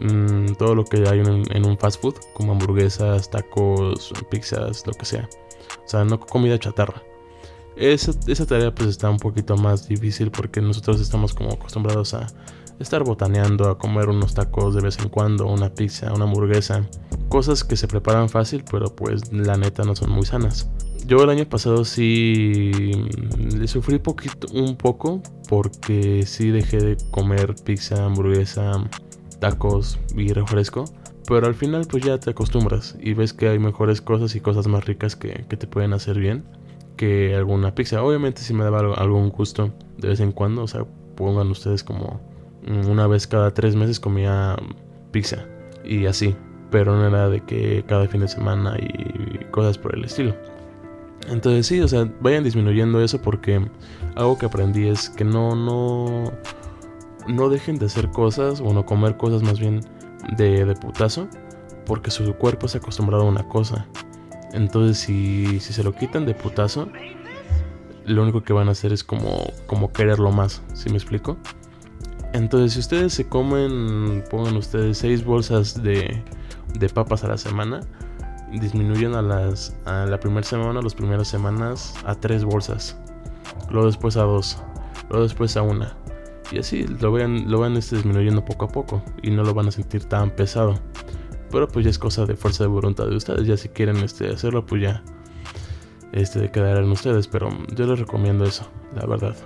Mm, 0.00 0.54
todo 0.54 0.74
lo 0.74 0.84
que 0.84 1.08
hay 1.08 1.20
en, 1.20 1.66
un 1.66 1.78
fast 1.78 2.00
food, 2.00 2.16
como 2.32 2.52
hamburguesas, 2.52 3.30
tacos, 3.30 4.12
pizzas, 4.28 4.86
lo 4.86 4.92
que 4.92 5.04
sea. 5.04 5.28
O 5.84 5.88
sea, 5.88 6.04
no 6.04 6.20
comida 6.20 6.58
chatarra. 6.58 7.02
Esa, 7.76 8.46
tarea 8.46 8.72
pues 8.72 8.90
está 8.90 9.10
un 9.10 9.18
poquito 9.18 9.56
más 9.56 9.88
difícil 9.88 10.30
porque 10.30 10.60
nosotros 10.60 11.00
estamos 11.00 11.34
como 11.34 11.52
acostumbrados 11.52 12.14
a 12.14 12.26
estar 12.78 13.02
botaneando, 13.02 13.68
a 13.68 13.78
comer 13.78 14.08
unos 14.08 14.34
tacos 14.34 14.74
de 14.74 14.80
vez 14.80 14.98
en 14.98 15.08
cuando, 15.08 15.46
una 15.46 15.74
pizza, 15.74 16.12
una 16.12 16.24
hamburguesa. 16.24 16.88
Cosas 17.28 17.64
que 17.64 17.76
se 17.76 17.88
preparan 17.88 18.28
fácil, 18.28 18.64
pero 18.70 18.94
pues 18.94 19.32
la 19.32 19.56
neta 19.56 19.82
no 19.82 19.96
son 19.96 20.10
muy 20.10 20.24
sanas. 20.24 20.68
Yo 21.06 21.22
el 21.22 21.30
año 21.30 21.46
pasado 21.46 21.84
sí 21.84 22.92
le 23.54 23.68
sufrí 23.68 24.00
un 24.52 24.76
poco 24.76 25.20
porque 25.48 26.24
sí 26.26 26.50
dejé 26.50 26.78
de 26.78 26.96
comer 27.10 27.54
pizza, 27.62 28.06
hamburguesa, 28.06 28.72
tacos 29.38 29.98
y 30.16 30.32
refresco. 30.32 30.84
Pero 31.26 31.46
al 31.46 31.54
final 31.54 31.86
pues 31.90 32.04
ya 32.04 32.18
te 32.18 32.30
acostumbras 32.30 32.96
y 33.00 33.14
ves 33.14 33.32
que 33.32 33.48
hay 33.48 33.58
mejores 33.58 34.00
cosas 34.00 34.34
y 34.34 34.40
cosas 34.40 34.66
más 34.66 34.84
ricas 34.84 35.16
que, 35.16 35.44
te 35.48 35.66
pueden 35.66 35.92
hacer 35.92 36.18
bien 36.18 36.44
que 36.96 37.34
alguna 37.34 37.74
pizza. 37.74 38.02
Obviamente 38.02 38.42
si 38.42 38.52
me 38.52 38.64
daba 38.64 38.94
algún 38.94 39.30
gusto 39.30 39.72
de 39.98 40.08
vez 40.08 40.20
en 40.20 40.32
cuando, 40.32 40.62
o 40.62 40.68
sea, 40.68 40.84
pongan 41.16 41.50
ustedes 41.50 41.82
como 41.82 42.20
una 42.66 43.06
vez 43.06 43.26
cada 43.26 43.52
tres 43.52 43.74
meses 43.74 44.00
comía 44.00 44.56
pizza 45.10 45.46
y 45.84 46.06
así. 46.06 46.34
pero 46.70 46.96
no 46.96 47.06
era 47.06 47.28
de 47.28 47.40
que 47.40 47.84
cada 47.86 48.08
fin 48.08 48.20
de 48.20 48.28
semana 48.28 48.76
y 48.78 49.44
cosas 49.50 49.78
por 49.78 49.94
el 49.94 50.04
estilo. 50.04 50.34
Entonces 51.28 51.66
sí, 51.66 51.80
o 51.80 51.88
sea, 51.88 52.10
vayan 52.20 52.44
disminuyendo 52.44 53.00
eso 53.00 53.20
porque 53.22 53.64
algo 54.14 54.36
que 54.36 54.46
aprendí 54.46 54.88
es 54.88 55.08
que 55.08 55.24
no, 55.24 55.54
no, 55.54 56.32
no 57.28 57.48
dejen 57.48 57.78
de 57.78 57.86
hacer 57.86 58.10
cosas, 58.10 58.60
o 58.60 58.72
no 58.72 58.84
comer 58.84 59.16
cosas 59.16 59.42
más 59.42 59.58
bien 59.58 59.80
de, 60.36 60.64
de 60.64 60.74
putazo, 60.74 61.28
porque 61.86 62.10
su 62.10 62.34
cuerpo 62.34 62.68
se 62.68 62.78
ha 62.78 62.80
acostumbrado 62.80 63.24
a 63.24 63.26
una 63.26 63.48
cosa. 63.48 63.86
Entonces 64.52 64.98
si, 64.98 65.60
si 65.60 65.72
se 65.72 65.82
lo 65.82 65.92
quitan 65.92 66.26
de 66.26 66.34
putazo, 66.34 66.88
lo 68.06 68.22
único 68.22 68.42
que 68.42 68.52
van 68.52 68.68
a 68.68 68.72
hacer 68.72 68.92
es 68.92 69.02
como, 69.02 69.52
como 69.66 69.92
quererlo 69.92 70.30
más, 70.30 70.62
¿sí 70.74 70.90
me 70.90 70.96
explico? 70.96 71.36
Entonces 72.32 72.74
si 72.74 72.80
ustedes 72.80 73.14
se 73.14 73.28
comen, 73.28 74.24
pongan 74.30 74.56
ustedes 74.56 74.98
seis 74.98 75.24
bolsas 75.24 75.82
de, 75.82 76.22
de 76.78 76.88
papas 76.88 77.24
a 77.24 77.28
la 77.28 77.38
semana, 77.38 77.80
disminuyen 78.52 79.14
a, 79.14 79.22
las, 79.22 79.76
a 79.84 80.06
la 80.06 80.18
primera 80.20 80.46
semana, 80.46 80.80
las 80.82 80.94
primeras 80.94 81.28
semanas, 81.28 81.94
a 82.04 82.14
tres 82.14 82.44
bolsas. 82.44 82.96
Luego 83.70 83.86
después 83.86 84.16
a 84.16 84.22
dos. 84.22 84.58
Luego 85.08 85.24
después 85.24 85.56
a 85.56 85.62
una. 85.62 85.96
Y 86.52 86.58
así 86.58 86.86
lo 86.86 87.12
van, 87.12 87.50
lo 87.50 87.66
este, 87.66 87.96
disminuyendo 87.96 88.44
poco 88.44 88.66
a 88.66 88.68
poco. 88.68 89.02
Y 89.22 89.30
no 89.30 89.42
lo 89.42 89.54
van 89.54 89.68
a 89.68 89.70
sentir 89.70 90.04
tan 90.04 90.30
pesado. 90.30 90.78
Pero 91.50 91.68
pues 91.68 91.84
ya 91.84 91.90
es 91.90 91.98
cosa 91.98 92.26
de 92.26 92.36
fuerza 92.36 92.64
de 92.64 92.68
voluntad 92.68 93.06
de 93.06 93.16
ustedes. 93.16 93.46
Ya 93.46 93.56
si 93.56 93.68
quieren 93.68 93.96
este, 93.98 94.28
hacerlo, 94.28 94.66
pues 94.66 94.82
ya 94.82 95.02
este, 96.12 96.50
quedarán 96.50 96.90
ustedes. 96.90 97.28
Pero 97.28 97.48
yo 97.74 97.86
les 97.86 97.98
recomiendo 97.98 98.44
eso, 98.44 98.68
la 98.94 99.06
verdad. 99.06 99.36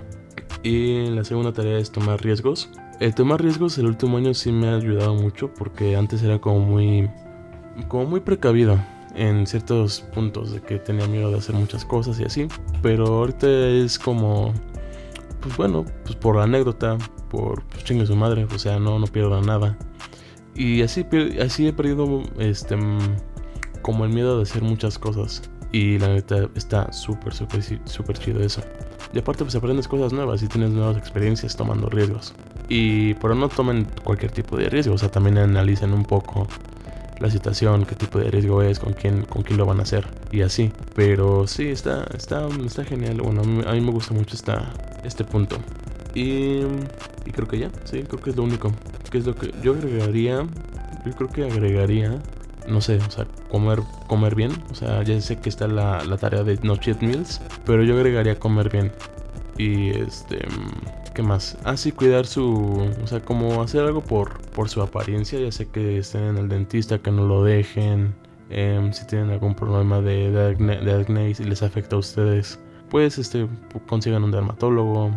Y 0.63 1.07
la 1.07 1.23
segunda 1.23 1.53
tarea 1.53 1.77
es 1.77 1.91
tomar 1.91 2.21
riesgos. 2.21 2.69
El 2.99 3.15
tomar 3.15 3.41
riesgos 3.41 3.77
el 3.77 3.85
último 3.85 4.17
año 4.17 4.33
sí 4.33 4.51
me 4.51 4.67
ha 4.67 4.75
ayudado 4.75 5.15
mucho 5.15 5.53
porque 5.53 5.95
antes 5.95 6.21
era 6.21 6.39
como 6.39 6.59
muy 6.59 7.09
como 7.87 8.05
muy 8.05 8.19
precavido 8.19 8.77
en 9.15 9.47
ciertos 9.47 10.01
puntos 10.13 10.51
de 10.51 10.61
que 10.61 10.79
tenía 10.79 11.07
miedo 11.07 11.31
de 11.31 11.37
hacer 11.37 11.55
muchas 11.55 11.85
cosas 11.85 12.19
y 12.19 12.25
así, 12.25 12.47
pero 12.81 13.07
ahorita 13.07 13.47
es 13.47 13.97
como 13.97 14.53
pues 15.41 15.55
bueno, 15.57 15.85
pues 16.03 16.15
por 16.15 16.37
anécdota, 16.37 16.97
por 17.29 17.63
pues 17.65 17.83
chingue 17.83 18.05
su 18.05 18.15
madre, 18.15 18.45
o 18.53 18.59
sea, 18.59 18.79
no 18.79 18.99
no 18.99 19.07
pierdo 19.07 19.41
nada. 19.41 19.77
Y 20.55 20.81
así 20.81 21.05
así 21.41 21.67
he 21.67 21.73
perdido 21.73 22.23
este 22.37 22.77
como 23.81 24.05
el 24.05 24.11
miedo 24.11 24.37
de 24.37 24.43
hacer 24.43 24.61
muchas 24.61 24.99
cosas 24.99 25.41
y 25.71 25.99
la 25.99 26.09
neta 26.09 26.49
está 26.55 26.91
súper 26.91 27.33
súper 27.33 27.63
súper 27.85 28.17
chido 28.17 28.41
eso. 28.41 28.61
Y 29.13 29.19
aparte 29.19 29.43
pues 29.43 29.55
aprendes 29.55 29.87
cosas 29.87 30.13
nuevas 30.13 30.43
y 30.43 30.47
tienes 30.47 30.71
nuevas 30.71 30.97
experiencias 30.97 31.55
tomando 31.55 31.89
riesgos. 31.89 32.33
Y 32.67 33.15
pero 33.15 33.35
no 33.35 33.49
tomen 33.49 33.87
cualquier 34.03 34.31
tipo 34.31 34.57
de 34.57 34.69
riesgo, 34.69 34.93
o 34.93 34.97
sea, 34.97 35.09
también 35.09 35.37
analicen 35.37 35.93
un 35.93 36.03
poco 36.03 36.47
la 37.19 37.29
situación, 37.29 37.85
qué 37.85 37.95
tipo 37.95 38.19
de 38.19 38.31
riesgo 38.31 38.61
es, 38.61 38.79
con 38.79 38.93
quién, 38.93 39.23
con 39.23 39.43
quién 39.43 39.57
lo 39.57 39.65
van 39.65 39.79
a 39.79 39.83
hacer 39.83 40.07
y 40.31 40.41
así. 40.41 40.71
Pero 40.95 41.47
sí, 41.47 41.67
está, 41.67 42.05
está, 42.15 42.47
está 42.65 42.83
genial. 42.83 43.21
Bueno, 43.21 43.41
a 43.41 43.73
mí, 43.73 43.81
me 43.81 43.91
gusta 43.91 44.13
mucho 44.13 44.35
esta, 44.35 44.71
este 45.03 45.23
punto. 45.23 45.57
Y, 46.13 46.61
creo 47.31 47.47
que 47.47 47.59
ya, 47.59 47.71
sí, 47.83 48.03
creo 48.03 48.21
que 48.21 48.31
es 48.31 48.35
lo 48.35 48.43
único. 48.43 48.71
Que 49.11 49.19
es 49.19 49.25
lo 49.25 49.35
que 49.35 49.53
yo 49.61 49.73
agregaría. 49.73 50.47
Yo 51.05 51.11
creo 51.13 51.29
que 51.29 51.43
agregaría, 51.45 52.21
no 52.67 52.81
sé, 52.81 52.97
o 52.97 53.11
sea, 53.11 53.25
comer, 53.49 53.79
comer 54.07 54.35
bien. 54.35 54.51
O 54.71 54.75
sea, 54.75 55.03
ya 55.03 55.19
sé 55.21 55.39
que 55.39 55.49
está 55.49 55.67
la, 55.67 56.03
la 56.03 56.17
tarea 56.17 56.43
de 56.43 56.59
no 56.63 56.75
cheat 56.75 57.01
meals, 57.01 57.41
pero 57.65 57.83
yo 57.83 57.95
agregaría 57.95 58.37
comer 58.37 58.69
bien. 58.69 58.91
Y 59.57 59.89
este 59.89 60.39
¿Qué 61.13 61.23
más? 61.23 61.57
Ah, 61.63 61.75
sí, 61.75 61.91
cuidar 61.91 62.25
su. 62.25 62.89
O 63.03 63.07
sea, 63.07 63.19
como 63.19 63.61
hacer 63.61 63.83
algo 63.83 64.01
por, 64.01 64.39
por 64.51 64.69
su 64.69 64.81
apariencia. 64.81 65.39
Ya 65.39 65.51
sé 65.51 65.67
que 65.67 65.97
estén 65.97 66.23
en 66.23 66.37
el 66.37 66.49
dentista, 66.49 66.99
que 66.99 67.11
no 67.11 67.25
lo 67.25 67.43
dejen. 67.43 68.15
Em, 68.49 68.93
si 68.93 69.05
tienen 69.05 69.29
algún 69.31 69.53
problema 69.53 70.01
de, 70.01 70.31
de, 70.31 70.93
acné, 70.93 71.29
y 71.29 71.43
les 71.43 71.61
afecta 71.61 71.95
a 71.95 71.99
ustedes, 71.99 72.59
pues 72.89 73.17
este, 73.17 73.47
consigan 73.87 74.23
un 74.23 74.31
dermatólogo. 74.31 75.11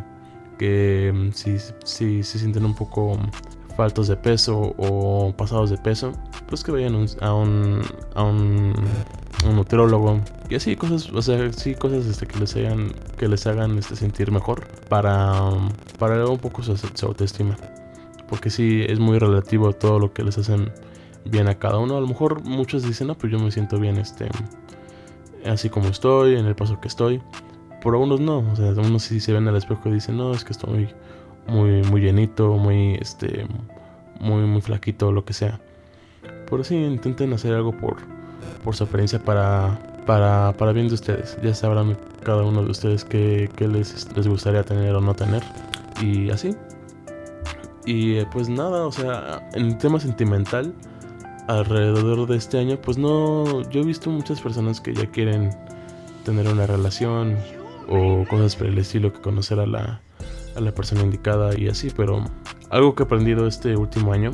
Que 0.59 1.09
em, 1.09 1.33
si, 1.33 1.57
si 1.85 2.23
se 2.23 2.39
sienten 2.39 2.65
un 2.65 2.75
poco 2.75 3.19
faltos 3.77 4.07
de 4.09 4.17
peso 4.17 4.75
o 4.77 5.35
pasados 5.37 5.71
de 5.71 5.79
peso, 5.79 6.13
pues 6.49 6.63
que 6.63 6.71
vayan 6.71 6.95
a 7.21 7.35
un, 7.35 7.83
a 8.15 8.23
un 8.23 8.75
un 9.47 9.57
nutriólogo 9.57 10.21
y 10.49 10.55
así 10.55 10.77
cosas, 10.77 11.11
o 11.11 11.23
sea, 11.23 11.53
sí 11.53 11.75
cosas 11.75 12.07
este, 12.07 12.27
que 12.27 12.39
les 12.39 12.55
hagan 12.57 12.93
que 13.17 13.29
les 13.29 13.47
hagan 13.47 13.79
este, 13.79 13.97
sentir 13.97 14.31
mejor 14.31 14.67
para 14.89 15.51
para 15.99 16.27
un 16.27 16.39
poco 16.39 16.63
su, 16.63 17.07
autoestima. 17.07 17.57
Porque 18.29 18.49
sí 18.49 18.83
es 18.89 18.99
muy 18.99 19.19
relativo 19.19 19.73
todo 19.73 19.99
lo 19.99 20.13
que 20.13 20.25
les 20.25 20.39
hacen 20.39 20.73
bien 21.27 21.49
a 21.49 21.59
cada 21.59 21.79
uno. 21.79 21.99
A 21.99 22.01
lo 22.01 22.07
mejor 22.07 22.43
muchos 22.45 22.83
dicen, 22.83 23.09
"No, 23.09 23.15
pues 23.15 23.31
yo 23.31 23.39
me 23.39 23.51
siento 23.51 23.79
bien 23.79 23.99
este 23.99 24.29
así 25.45 25.69
como 25.69 25.89
estoy, 25.89 26.37
en 26.37 26.47
el 26.47 26.55
paso 26.55 26.81
que 26.81 26.89
estoy." 26.89 27.21
Pero 27.83 28.01
unos 28.01 28.21
no, 28.21 28.39
o 28.39 28.57
sea, 28.57 28.71
unos 28.73 29.03
sí 29.03 29.21
se 29.21 29.33
ven 29.33 29.49
al 29.49 29.57
espejo 29.57 29.89
y 29.89 29.93
dicen, 29.93 30.17
"No, 30.17 30.33
es 30.33 30.45
que 30.45 30.53
estoy 30.53 30.89
muy 31.47 31.83
muy 31.83 32.01
llenito, 32.01 32.55
muy 32.55 32.95
este 32.95 33.47
muy 34.21 34.43
muy 34.45 34.61
flaquito, 34.61 35.13
lo 35.13 35.25
que 35.25 35.33
sea." 35.33 35.61
Pero 36.49 36.65
sí 36.65 36.77
intenten 36.77 37.33
hacer 37.33 37.55
algo 37.55 37.73
por 37.73 37.97
por 38.65 38.77
su 38.77 38.85
apariencia 38.85 39.19
para, 39.19 39.79
para, 40.07 40.55
para 40.57 40.73
bien 40.73 40.89
de 40.89 40.95
ustedes. 40.95 41.37
Ya 41.43 41.55
sabrán 41.55 41.97
cada 42.23 42.43
uno 42.43 42.65
de 42.65 42.71
ustedes 42.71 43.05
qué, 43.05 43.49
les, 43.59 44.17
les 44.17 44.29
gustaría 44.29 44.63
tener 44.63 44.95
o 44.95 45.01
no 45.01 45.15
tener. 45.15 45.43
Y 46.01 46.31
así. 46.31 46.57
Y 47.85 48.17
eh, 48.17 48.27
pues 48.33 48.49
nada, 48.49 48.87
o 48.87 48.93
sea, 48.93 49.49
en 49.55 49.77
tema 49.79 49.99
sentimental, 49.99 50.73
alrededor 51.49 52.29
de 52.29 52.37
este 52.37 52.59
año, 52.59 52.81
pues 52.81 52.97
no, 52.97 53.69
yo 53.71 53.81
he 53.81 53.85
visto 53.85 54.09
muchas 54.11 54.41
personas 54.41 54.81
que 54.81 54.95
ya 54.95 55.07
quieren 55.07 55.51
tener 56.25 56.47
una 56.47 56.67
relación 56.67 57.37
o 57.89 58.25
cosas 58.29 58.57
por 58.57 58.67
el 58.67 58.79
estilo 58.79 59.13
que 59.13 59.21
conocer 59.21 59.61
a 59.61 59.67
la, 59.67 60.01
la 60.57 60.73
persona 60.73 61.03
indicada 61.03 61.59
y 61.59 61.69
así, 61.69 61.91
pero 61.95 62.25
algo 62.71 62.95
que 62.95 63.03
he 63.03 63.07
aprendido 63.07 63.47
este 63.47 63.77
último 63.77 64.13
año 64.13 64.33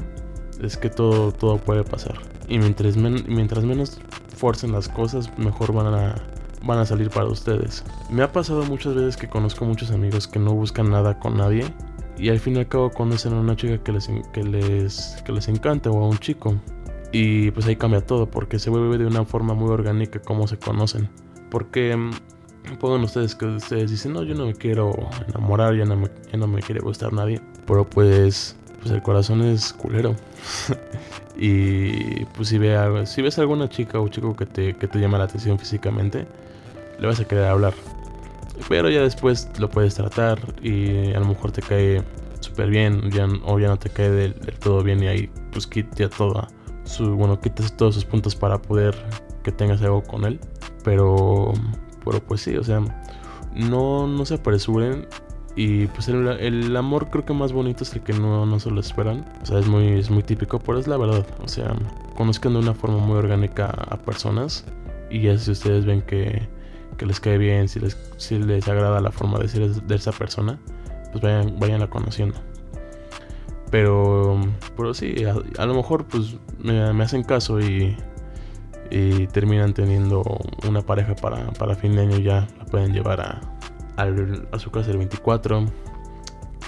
es 0.63 0.77
que 0.77 0.91
todo, 0.91 1.33
todo 1.33 1.59
puede 1.59 1.85
pasar. 1.85 2.19
Y 2.49 2.59
mientras, 2.59 2.97
mientras 2.97 3.65
menos 3.65 4.01
forcen 4.37 4.73
las 4.73 4.89
cosas, 4.89 5.37
mejor 5.39 5.73
van 5.73 5.95
a, 5.95 6.15
van 6.63 6.79
a 6.79 6.87
salir 6.87 7.11
para 7.11 7.27
ustedes. 7.27 7.85
Me 8.11 8.23
ha 8.23 8.33
pasado 8.33 8.65
muchas 8.65 8.95
veces 8.95 9.17
que 9.17 9.29
conozco 9.29 9.65
muchos 9.65 9.91
amigos 9.91 10.27
que 10.27 10.39
no 10.39 10.55
buscan 10.55 10.91
nada 10.91 11.19
con 11.19 11.37
nadie 11.37 11.65
y 12.17 12.31
al 12.31 12.41
fin 12.41 12.57
y 12.57 12.61
al 12.61 12.69
cabo 12.69 12.91
conocen 12.91 13.35
a 13.35 13.41
una 13.41 13.55
chica 13.57 13.79
que 13.79 13.93
les, 13.93 14.11
que 14.33 14.43
les, 14.43 15.23
que 15.25 15.33
les 15.33 15.49
encanta 15.49 15.91
o 15.91 16.03
a 16.03 16.09
un 16.09 16.19
chico. 16.19 16.55
Y 17.13 17.51
pues 17.53 17.67
ahí 17.67 17.77
cambia 17.77 18.05
todo 18.05 18.27
porque 18.31 18.59
se 18.59 18.71
vuelve 18.71 18.99
de 18.99 19.07
una 19.07 19.25
forma 19.25 19.55
muy 19.55 19.71
orgánica 19.71 20.21
como 20.21 20.47
se 20.47 20.59
conocen. 20.59 21.09
Porque 21.51 21.97
mm, 21.97 22.11
pongan 22.77 23.03
ustedes 23.03 23.35
que 23.35 23.47
ustedes 23.47 23.91
dicen, 23.91 24.13
no, 24.13 24.23
yo 24.23 24.35
no 24.35 24.47
me 24.47 24.55
quiero 24.55 24.95
enamorar, 25.29 25.77
ya 25.77 25.85
no 25.85 25.97
me, 25.97 26.09
ya 26.31 26.39
no 26.39 26.47
me 26.47 26.61
quiere 26.61 26.81
gustar 26.81 27.13
nadie. 27.13 27.41
Pero 27.67 27.85
pues, 27.85 28.57
pues 28.81 28.91
el 28.93 29.03
corazón 29.03 29.43
es 29.43 29.73
culero. 29.73 30.15
Y 31.41 32.25
pues 32.25 32.49
si, 32.49 32.59
ve, 32.59 33.07
si 33.07 33.23
ves 33.23 33.39
a 33.39 33.43
alguna 33.43 33.69
chica 33.69 34.01
o 34.01 34.09
chico 34.09 34.35
que 34.35 34.45
te, 34.45 34.75
que 34.75 34.89
te 34.89 34.99
llama 34.99 35.19
la 35.19 35.25
atención 35.25 35.57
físicamente, 35.57 36.27
le 36.99 37.07
vas 37.07 37.21
a 37.21 37.25
querer 37.25 37.45
hablar. 37.45 37.75
Pero 38.69 38.91
ya 38.91 39.03
después 39.03 39.49
lo 39.59 39.71
puedes 39.71 39.95
tratar 39.95 40.41
y 40.63 41.13
a 41.13 41.21
lo 41.21 41.27
mejor 41.27 41.53
te 41.53 41.63
cae 41.63 42.03
súper 42.41 42.71
bien 42.71 43.11
ya, 43.13 43.29
o 43.45 43.59
ya 43.61 43.69
no 43.69 43.77
te 43.79 43.89
cae 43.89 44.11
del, 44.11 44.35
todo 44.59 44.83
bien 44.83 45.01
y 45.03 45.07
ahí 45.07 45.31
pues 45.53 45.67
quita 45.67 46.09
todo 46.09 46.49
su, 46.85 47.15
bueno, 47.15 47.41
quitas 47.41 47.77
todos 47.77 47.95
sus 47.95 48.05
puntos 48.05 48.35
para 48.35 48.61
poder 48.61 48.97
que 49.45 49.53
tengas 49.53 49.81
algo 49.83 50.03
con 50.03 50.25
él. 50.25 50.41
Pero, 50.83 51.53
pero 52.09 52.25
pues 52.25 52.41
sí, 52.41 52.57
o 52.57 52.65
sea, 52.65 52.81
no, 53.55 54.07
no 54.07 54.25
se 54.25 54.37
apresuren 54.37 55.07
y 55.57 55.89
pues 55.89 56.09
el, 56.09 56.77
amor 56.77 57.11
creo 57.11 57.27
que 57.27 57.35
más 57.35 57.53
bonito 57.53 57.85
es 57.85 57.93
el 57.93 58.01
que 58.01 58.15
no, 58.15 58.47
no 58.47 58.59
se 58.61 58.71
lo 58.71 58.81
esperan. 58.81 59.27
O 59.43 59.47
sea, 59.47 59.59
es 59.59 59.67
muy, 59.67 59.99
es 59.99 60.09
muy 60.09 60.23
típico, 60.23 60.59
pero 60.59 60.79
es 60.79 60.87
la 60.87 60.97
verdad. 60.97 61.27
O 61.43 61.49
sea, 61.49 61.75
conozcan 62.17 62.55
de 62.55 62.61
una 62.61 62.75
forma 62.75 62.99
muy 62.99 63.17
orgánica 63.17 63.67
a 63.67 63.99
personas. 63.99 64.65
Y 65.11 65.23
ya 65.23 65.37
si 65.37 65.51
ustedes 65.51 65.85
ven 65.85 66.01
que, 66.03 66.49
que 66.97 67.07
les 67.07 67.21
cae 67.21 67.37
bien, 67.37 67.69
si 67.69 67.81
les, 67.81 67.99
si 68.17 68.39
les 68.39 68.69
agrada 68.69 69.01
la 69.01 69.11
forma 69.11 69.39
de 69.39 69.49
ser 69.49 69.69
de 69.69 69.95
esa 69.95 70.13
persona, 70.13 70.59
pues 71.13 71.23
vayan, 71.23 71.59
vayan 71.59 71.87
conociendo. 71.89 72.39
Pero, 73.71 74.41
pero 74.77 74.95
sí, 74.95 75.25
a, 75.59 75.67
lo 75.67 75.75
mejor 75.75 76.07
pues 76.07 76.37
me, 76.59 76.93
me 76.95 77.05
hacen 77.05 77.23
caso 77.23 77.61
y, 77.61 77.97
y 78.91 79.27
terminan 79.29 79.75
teniendo 79.75 80.23
una 80.67 80.83
pareja 80.83 81.15
para, 81.15 81.51
para 81.53 81.75
fin 81.75 81.95
de 81.95 82.03
año 82.03 82.19
ya 82.19 82.47
la 82.59 82.65
pueden 82.65 82.93
llevar 82.93 83.21
a, 83.21 83.41
a 83.97 84.59
su 84.59 84.71
casa 84.71 84.91
el 84.91 84.99
24, 84.99 85.67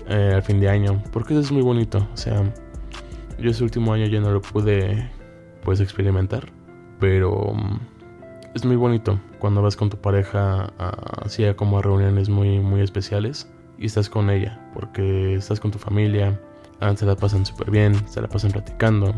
eh, 0.08 0.32
al 0.34 0.42
fin 0.42 0.60
de 0.60 0.68
año, 0.68 1.02
porque 1.12 1.34
eso 1.34 1.40
es 1.40 1.52
muy 1.52 1.62
bonito. 1.62 2.06
O 2.12 2.16
sea, 2.16 2.42
yo 3.38 3.50
ese 3.50 3.64
último 3.64 3.92
año 3.92 4.06
ya 4.06 4.20
no 4.20 4.30
lo 4.30 4.42
pude 4.42 5.10
pues 5.62 5.80
experimentar, 5.80 6.52
pero 6.98 7.52
mm, 7.54 7.80
es 8.54 8.64
muy 8.64 8.76
bonito 8.76 9.20
cuando 9.38 9.62
vas 9.62 9.76
con 9.76 9.90
tu 9.90 9.96
pareja 9.96 10.72
así 11.24 11.44
como 11.54 11.78
a 11.78 11.82
reuniones 11.82 12.28
muy, 12.28 12.58
muy 12.58 12.80
especiales 12.80 13.50
y 13.78 13.86
estás 13.86 14.10
con 14.10 14.30
ella, 14.30 14.60
porque 14.74 15.34
estás 15.34 15.60
con 15.60 15.70
tu 15.70 15.78
familia, 15.78 16.38
se 16.96 17.06
la 17.06 17.16
pasan 17.16 17.46
súper 17.46 17.70
bien, 17.70 17.94
se 18.08 18.20
la 18.20 18.28
pasan 18.28 18.50
platicando, 18.50 19.14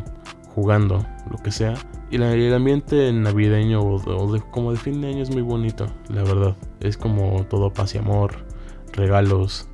jugando, 0.55 1.05
lo 1.31 1.39
que 1.39 1.51
sea. 1.51 1.75
Y 2.11 2.17
el 2.17 2.55
ambiente 2.55 3.11
navideño 3.13 3.81
o, 3.81 4.41
como 4.51 4.73
de 4.73 4.79
fin 4.79 5.01
de 5.01 5.09
año 5.09 5.23
es 5.23 5.31
muy 5.31 5.43
bonito, 5.43 5.87
la 6.09 6.23
verdad. 6.23 6.57
Es 6.81 6.97
como 6.97 7.45
todo 7.47 7.73
paz 7.73 7.95
y 7.95 7.99
amor, 7.99 8.45
regalos 8.93 9.69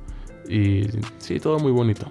y 0.47 0.87
sí, 1.17 1.39
todo 1.39 1.59
muy 1.59 1.71
bonito. 1.71 2.09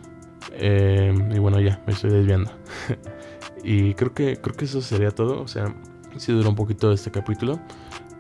Eh, 0.53 1.13
y 1.35 1.39
bueno, 1.39 1.61
ya, 1.61 1.83
me 1.87 1.93
estoy 1.93 2.11
desviando. 2.11 2.51
y 3.65 3.95
creo 3.95 4.13
que, 4.13 4.37
creo 4.37 4.55
que 4.55 4.67
eso 4.67 4.83
sería 4.83 5.11
todo. 5.11 5.41
O 5.41 5.49
sea, 5.49 5.75
si 6.17 6.33
dura 6.33 6.49
un 6.49 6.57
poquito 6.57 6.93
este 6.93 7.11
capítulo. 7.11 7.59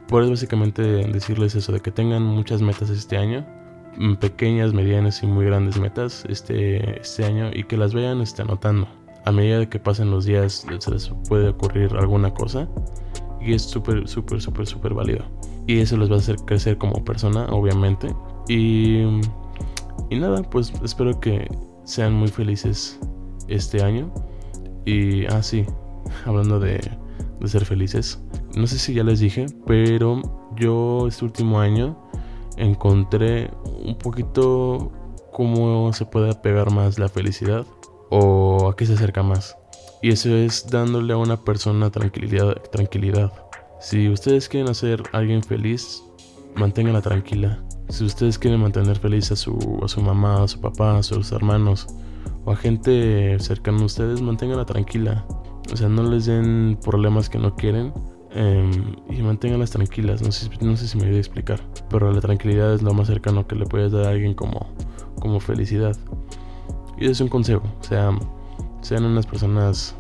Pues 0.08 0.30
básicamente 0.30 0.82
decirles 0.82 1.54
eso, 1.54 1.70
de 1.70 1.80
que 1.80 1.90
tengan 1.90 2.22
muchas 2.22 2.62
metas 2.62 2.88
este 2.88 3.18
año. 3.18 3.46
Mm, 3.98 4.14
pequeñas, 4.14 4.72
medianas 4.72 5.22
y 5.22 5.26
muy 5.26 5.44
grandes 5.44 5.78
metas 5.78 6.24
este, 6.28 7.00
este 7.00 7.24
año. 7.24 7.50
Y 7.52 7.64
que 7.64 7.76
las 7.76 7.92
vayan 7.92 8.22
este, 8.22 8.42
anotando 8.42 8.88
a 9.29 9.33
medida 9.33 9.69
que 9.69 9.79
pasen 9.79 10.11
los 10.11 10.25
días 10.25 10.67
se 10.79 10.91
les 10.91 11.12
puede 11.29 11.51
ocurrir 11.51 11.95
alguna 11.99 12.33
cosa 12.33 12.67
y 13.43 13.53
es 13.53 13.61
súper, 13.61 14.09
súper, 14.09 14.41
súper, 14.41 14.67
súper 14.67 14.95
válido. 14.95 15.23
Y 15.67 15.81
eso 15.81 15.99
les 15.99 16.11
va 16.11 16.14
a 16.14 16.19
hacer 16.19 16.37
crecer 16.47 16.79
como 16.79 17.05
persona, 17.05 17.45
obviamente. 17.51 18.09
Y, 18.49 19.03
y 20.09 20.19
nada, 20.19 20.43
pues 20.43 20.73
espero 20.83 21.21
que 21.21 21.47
sean 21.85 22.14
muy 22.14 22.29
felices 22.29 22.99
este 23.49 23.83
año. 23.83 24.11
Y, 24.87 25.27
ah, 25.27 25.43
hablando 26.25 26.59
de, 26.59 26.81
de 27.38 27.49
ser 27.49 27.67
felices. 27.67 28.19
No 28.57 28.67
sé 28.67 28.79
si 28.79 28.95
ya 28.95 29.05
les 29.05 29.21
dije, 29.21 29.45
pero 29.67 30.23
yo 30.57 31.07
este 31.07 31.27
último 31.27 31.61
año 31.61 31.99
encontré 32.57 33.51
un 33.85 33.99
poquito 33.99 34.91
cómo 35.33 35.93
se 35.93 36.07
puede 36.07 36.35
pegar 36.35 36.73
más 36.73 36.99
la 36.99 37.11
felicidad 37.11 37.67
o 38.11 38.68
a 38.68 38.77
qué 38.77 38.87
se 38.87 38.94
acerca 38.94 39.23
más. 39.23 39.57
Y 40.01 40.11
eso 40.11 40.35
es 40.35 40.68
dándole 40.71 41.12
a 41.12 41.16
una 41.16 41.37
persona 41.37 41.90
tranquilidad. 41.90 42.55
tranquilidad. 42.71 43.33
Si 43.81 44.09
ustedes 44.09 44.49
quieren 44.49 44.71
hacer 44.71 45.03
a 45.12 45.18
alguien 45.18 45.42
feliz, 45.42 46.03
manténganla 46.55 47.03
tranquila. 47.03 47.62
Si 47.88 48.05
ustedes 48.05 48.38
quieren 48.38 48.61
mantener 48.61 48.99
feliz 48.99 49.31
a 49.33 49.37
su, 49.37 49.81
a 49.83 49.88
su 49.88 50.01
mamá, 50.01 50.42
a 50.42 50.49
su 50.49 50.61
papá, 50.61 50.99
a 50.99 51.03
sus 51.03 51.33
hermanos 51.33 51.87
o 52.44 52.53
a 52.53 52.57
gente 52.57 53.38
cercana 53.40 53.83
a 53.83 53.85
ustedes, 53.85 54.21
manténganla 54.21 54.66
tranquila. 54.66 55.25
O 55.73 55.77
sea, 55.77 55.88
no 55.88 56.03
les 56.03 56.27
den 56.27 56.79
problemas 56.83 57.29
que 57.29 57.38
no 57.38 57.55
quieren 57.57 57.92
em, 58.33 58.97
y 59.11 59.23
manténganlas 59.23 59.71
tranquilas. 59.71 60.23
No 60.23 60.33
sé, 60.33 60.51
no 60.61 60.77
sé 60.77 60.88
si 60.88 60.99
me 60.99 61.07
voy 61.07 61.16
a 61.16 61.18
explicar, 61.18 61.61
pero 61.90 62.12
la 62.12 62.21
tranquilidad 62.21 62.75
es 62.75 62.83
lo 62.83 62.92
más 62.94 63.09
cercano 63.09 63.47
que 63.47 63.57
le 63.57 63.66
puedes 63.66 63.92
dar 63.92 64.07
a 64.07 64.11
alguien 64.11 64.35
como, 64.35 64.66
como 65.21 65.40
felicidad. 65.40 65.97
Y 67.00 67.06
es 67.06 67.20
un 67.20 67.28
consejo, 67.28 67.62
o 67.80 67.84
sea, 67.84 68.11
sean 68.80 69.04
unas 69.04 69.26
personas 69.26 69.94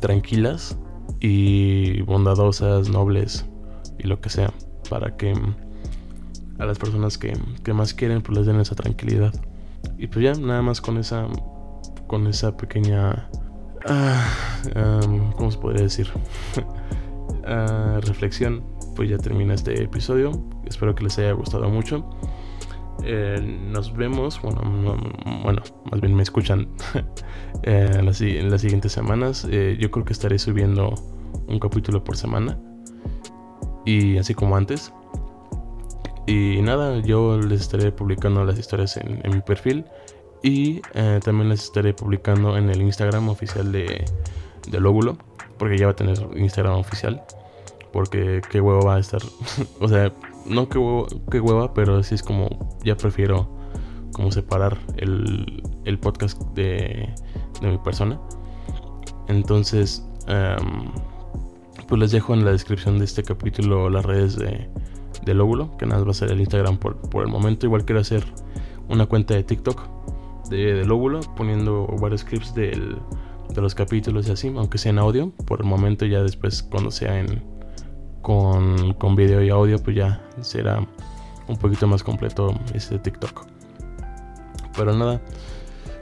tranquilas 0.00 0.76
y 1.20 2.02
bondadosas, 2.02 2.88
nobles 2.88 3.46
y 3.98 4.06
lo 4.06 4.20
que 4.20 4.28
sea, 4.28 4.52
para 4.90 5.16
que 5.16 5.34
a 6.58 6.64
las 6.66 6.78
personas 6.78 7.18
que, 7.18 7.34
más 7.72 7.94
quieren 7.94 8.22
pues 8.22 8.38
les 8.38 8.46
den 8.46 8.60
esa 8.60 8.74
tranquilidad. 8.74 9.32
Y 9.98 10.06
pues 10.06 10.24
ya, 10.24 10.34
nada 10.34 10.62
más 10.62 10.80
con 10.80 10.98
esa, 10.98 11.26
con 12.06 12.26
esa 12.26 12.56
pequeña, 12.56 13.28
ah, 13.88 14.26
¿cómo 15.36 15.50
se 15.50 15.58
podría 15.58 15.82
decir? 15.82 16.08
Ah, 17.46 18.00
reflexión, 18.00 18.64
pues 18.96 19.10
ya 19.10 19.18
termina 19.18 19.52
este 19.52 19.82
episodio. 19.82 20.32
Espero 20.64 20.94
que 20.94 21.04
les 21.04 21.18
haya 21.18 21.32
gustado 21.32 21.68
mucho. 21.68 22.08
Eh, 23.06 23.38
nos 23.40 23.94
vemos, 23.94 24.40
bueno, 24.40 24.62
bueno, 25.42 25.62
más 25.90 26.00
bien 26.00 26.14
me 26.14 26.22
escuchan 26.22 26.68
eh, 27.62 27.90
en, 27.92 28.06
las, 28.06 28.16
siguientes 28.16 28.92
semanas. 28.92 29.46
Eh, 29.50 29.76
yo 29.78 29.90
creo 29.90 30.06
que 30.06 30.14
estaré 30.14 30.38
subiendo 30.38 30.94
un 31.46 31.58
capítulo 31.58 32.02
por 32.02 32.16
semana. 32.16 32.58
Y 33.84 34.16
así 34.16 34.34
como 34.34 34.56
antes. 34.56 34.92
Y 36.26 36.62
nada, 36.62 37.00
yo 37.00 37.38
les 37.38 37.60
estaré 37.60 37.92
publicando 37.92 38.42
las 38.44 38.58
historias 38.58 38.96
en, 38.96 39.20
mi 39.30 39.40
perfil. 39.40 39.84
Y 40.42 40.80
también 41.24 41.50
les 41.50 41.64
estaré 41.64 41.92
publicando 41.92 42.56
en 42.56 42.70
el 42.70 42.80
Instagram 42.80 43.28
oficial 43.28 43.70
de, 43.72 44.06
de 44.66 44.80
Lóbulo. 44.80 45.18
Porque 45.58 45.76
ya 45.76 45.86
va 45.86 45.92
a 45.92 45.96
tener 45.96 46.16
Instagram 46.34 46.78
oficial. 46.78 47.22
Porque 47.92 48.40
qué 48.50 48.62
huevo 48.62 48.86
va 48.86 48.96
a 48.96 49.00
estar. 49.00 49.20
o 49.80 49.88
sea, 49.88 50.10
no 50.46 50.68
que, 50.68 50.78
hueva, 51.40 51.74
pero 51.74 52.02
sí 52.02 52.14
es 52.14 52.22
como, 52.22 52.78
ya 52.84 52.96
prefiero 52.96 53.48
como 54.12 54.30
separar 54.30 54.78
el, 54.96 55.62
el 55.84 55.98
podcast 55.98 56.40
de, 56.54 57.12
de, 57.60 57.70
mi 57.70 57.78
persona. 57.78 58.20
Entonces, 59.28 60.06
em, 60.26 60.92
pues 61.88 62.00
les 62.00 62.12
dejo 62.12 62.34
en 62.34 62.44
la 62.44 62.52
descripción 62.52 62.98
de 62.98 63.04
este 63.04 63.22
capítulo 63.22 63.90
las 63.90 64.04
redes 64.04 64.36
de, 64.36 64.68
de 65.24 65.34
Lóbulo, 65.34 65.76
que 65.76 65.86
nada 65.86 66.04
va 66.04 66.10
a 66.10 66.14
ser 66.14 66.30
el 66.30 66.40
Instagram 66.40 66.78
por, 66.78 66.96
por, 66.96 67.24
el 67.24 67.30
momento. 67.30 67.66
Igual 67.66 67.84
quiero 67.84 68.00
hacer 68.00 68.24
una 68.88 69.06
cuenta 69.06 69.34
de 69.34 69.42
TikTok 69.42 69.82
de, 70.50 70.74
de 70.74 70.84
Lóbulo, 70.84 71.20
poniendo 71.36 71.86
varios 72.00 72.22
clips 72.24 72.54
del, 72.54 72.98
de 73.48 73.60
los 73.60 73.74
capítulos 73.74 74.28
y 74.28 74.32
así, 74.32 74.48
aunque 74.48 74.78
sea 74.78 74.90
en 74.90 74.98
audio. 74.98 75.30
Por 75.46 75.60
el 75.60 75.66
momento 75.66 76.06
ya 76.06 76.22
después 76.22 76.62
cuando 76.62 76.90
sea 76.90 77.18
en, 77.18 77.42
con, 78.24 78.94
con 78.94 79.14
video 79.14 79.42
y 79.42 79.50
audio, 79.50 79.78
pues 79.78 79.96
ya 79.96 80.26
será 80.40 80.80
un 81.46 81.56
poquito 81.58 81.86
más 81.86 82.02
completo 82.02 82.58
este 82.72 82.98
TikTok. 82.98 83.44
Pero 84.74 84.94
nada, 84.94 85.20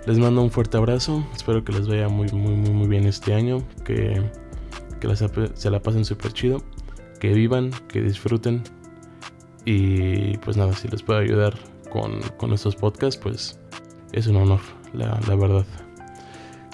les 0.06 0.18
mando 0.18 0.40
un 0.40 0.50
fuerte 0.50 0.76
abrazo. 0.76 1.26
Espero 1.34 1.64
que 1.64 1.72
les 1.72 1.88
vaya 1.88 2.08
muy, 2.08 2.28
muy, 2.28 2.54
muy, 2.54 2.70
muy 2.70 2.86
bien 2.86 3.06
este 3.06 3.34
año. 3.34 3.58
Que, 3.84 4.22
que 5.00 5.16
se 5.16 5.70
la 5.70 5.80
pasen 5.80 6.04
súper 6.04 6.32
chido. 6.32 6.62
Que 7.18 7.34
vivan, 7.34 7.72
que 7.88 8.00
disfruten. 8.00 8.62
Y 9.64 10.38
pues 10.38 10.56
nada, 10.56 10.72
si 10.74 10.86
les 10.86 11.02
puedo 11.02 11.18
ayudar 11.18 11.54
con, 11.90 12.20
con 12.36 12.52
estos 12.52 12.76
podcasts, 12.76 13.20
pues 13.20 13.58
es 14.12 14.28
un 14.28 14.36
honor, 14.36 14.60
la, 14.92 15.20
la 15.26 15.34
verdad. 15.34 15.66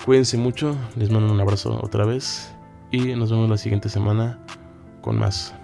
Cuídense 0.04 0.36
mucho, 0.36 0.76
les 0.94 1.10
mando 1.10 1.32
un 1.32 1.40
abrazo 1.40 1.80
otra 1.82 2.04
vez. 2.04 2.54
Y 2.90 3.14
nos 3.14 3.30
vemos 3.30 3.48
la 3.48 3.56
siguiente 3.56 3.88
semana 3.88 4.38
con 5.08 5.18
más. 5.18 5.54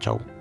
Chao. 0.00 0.37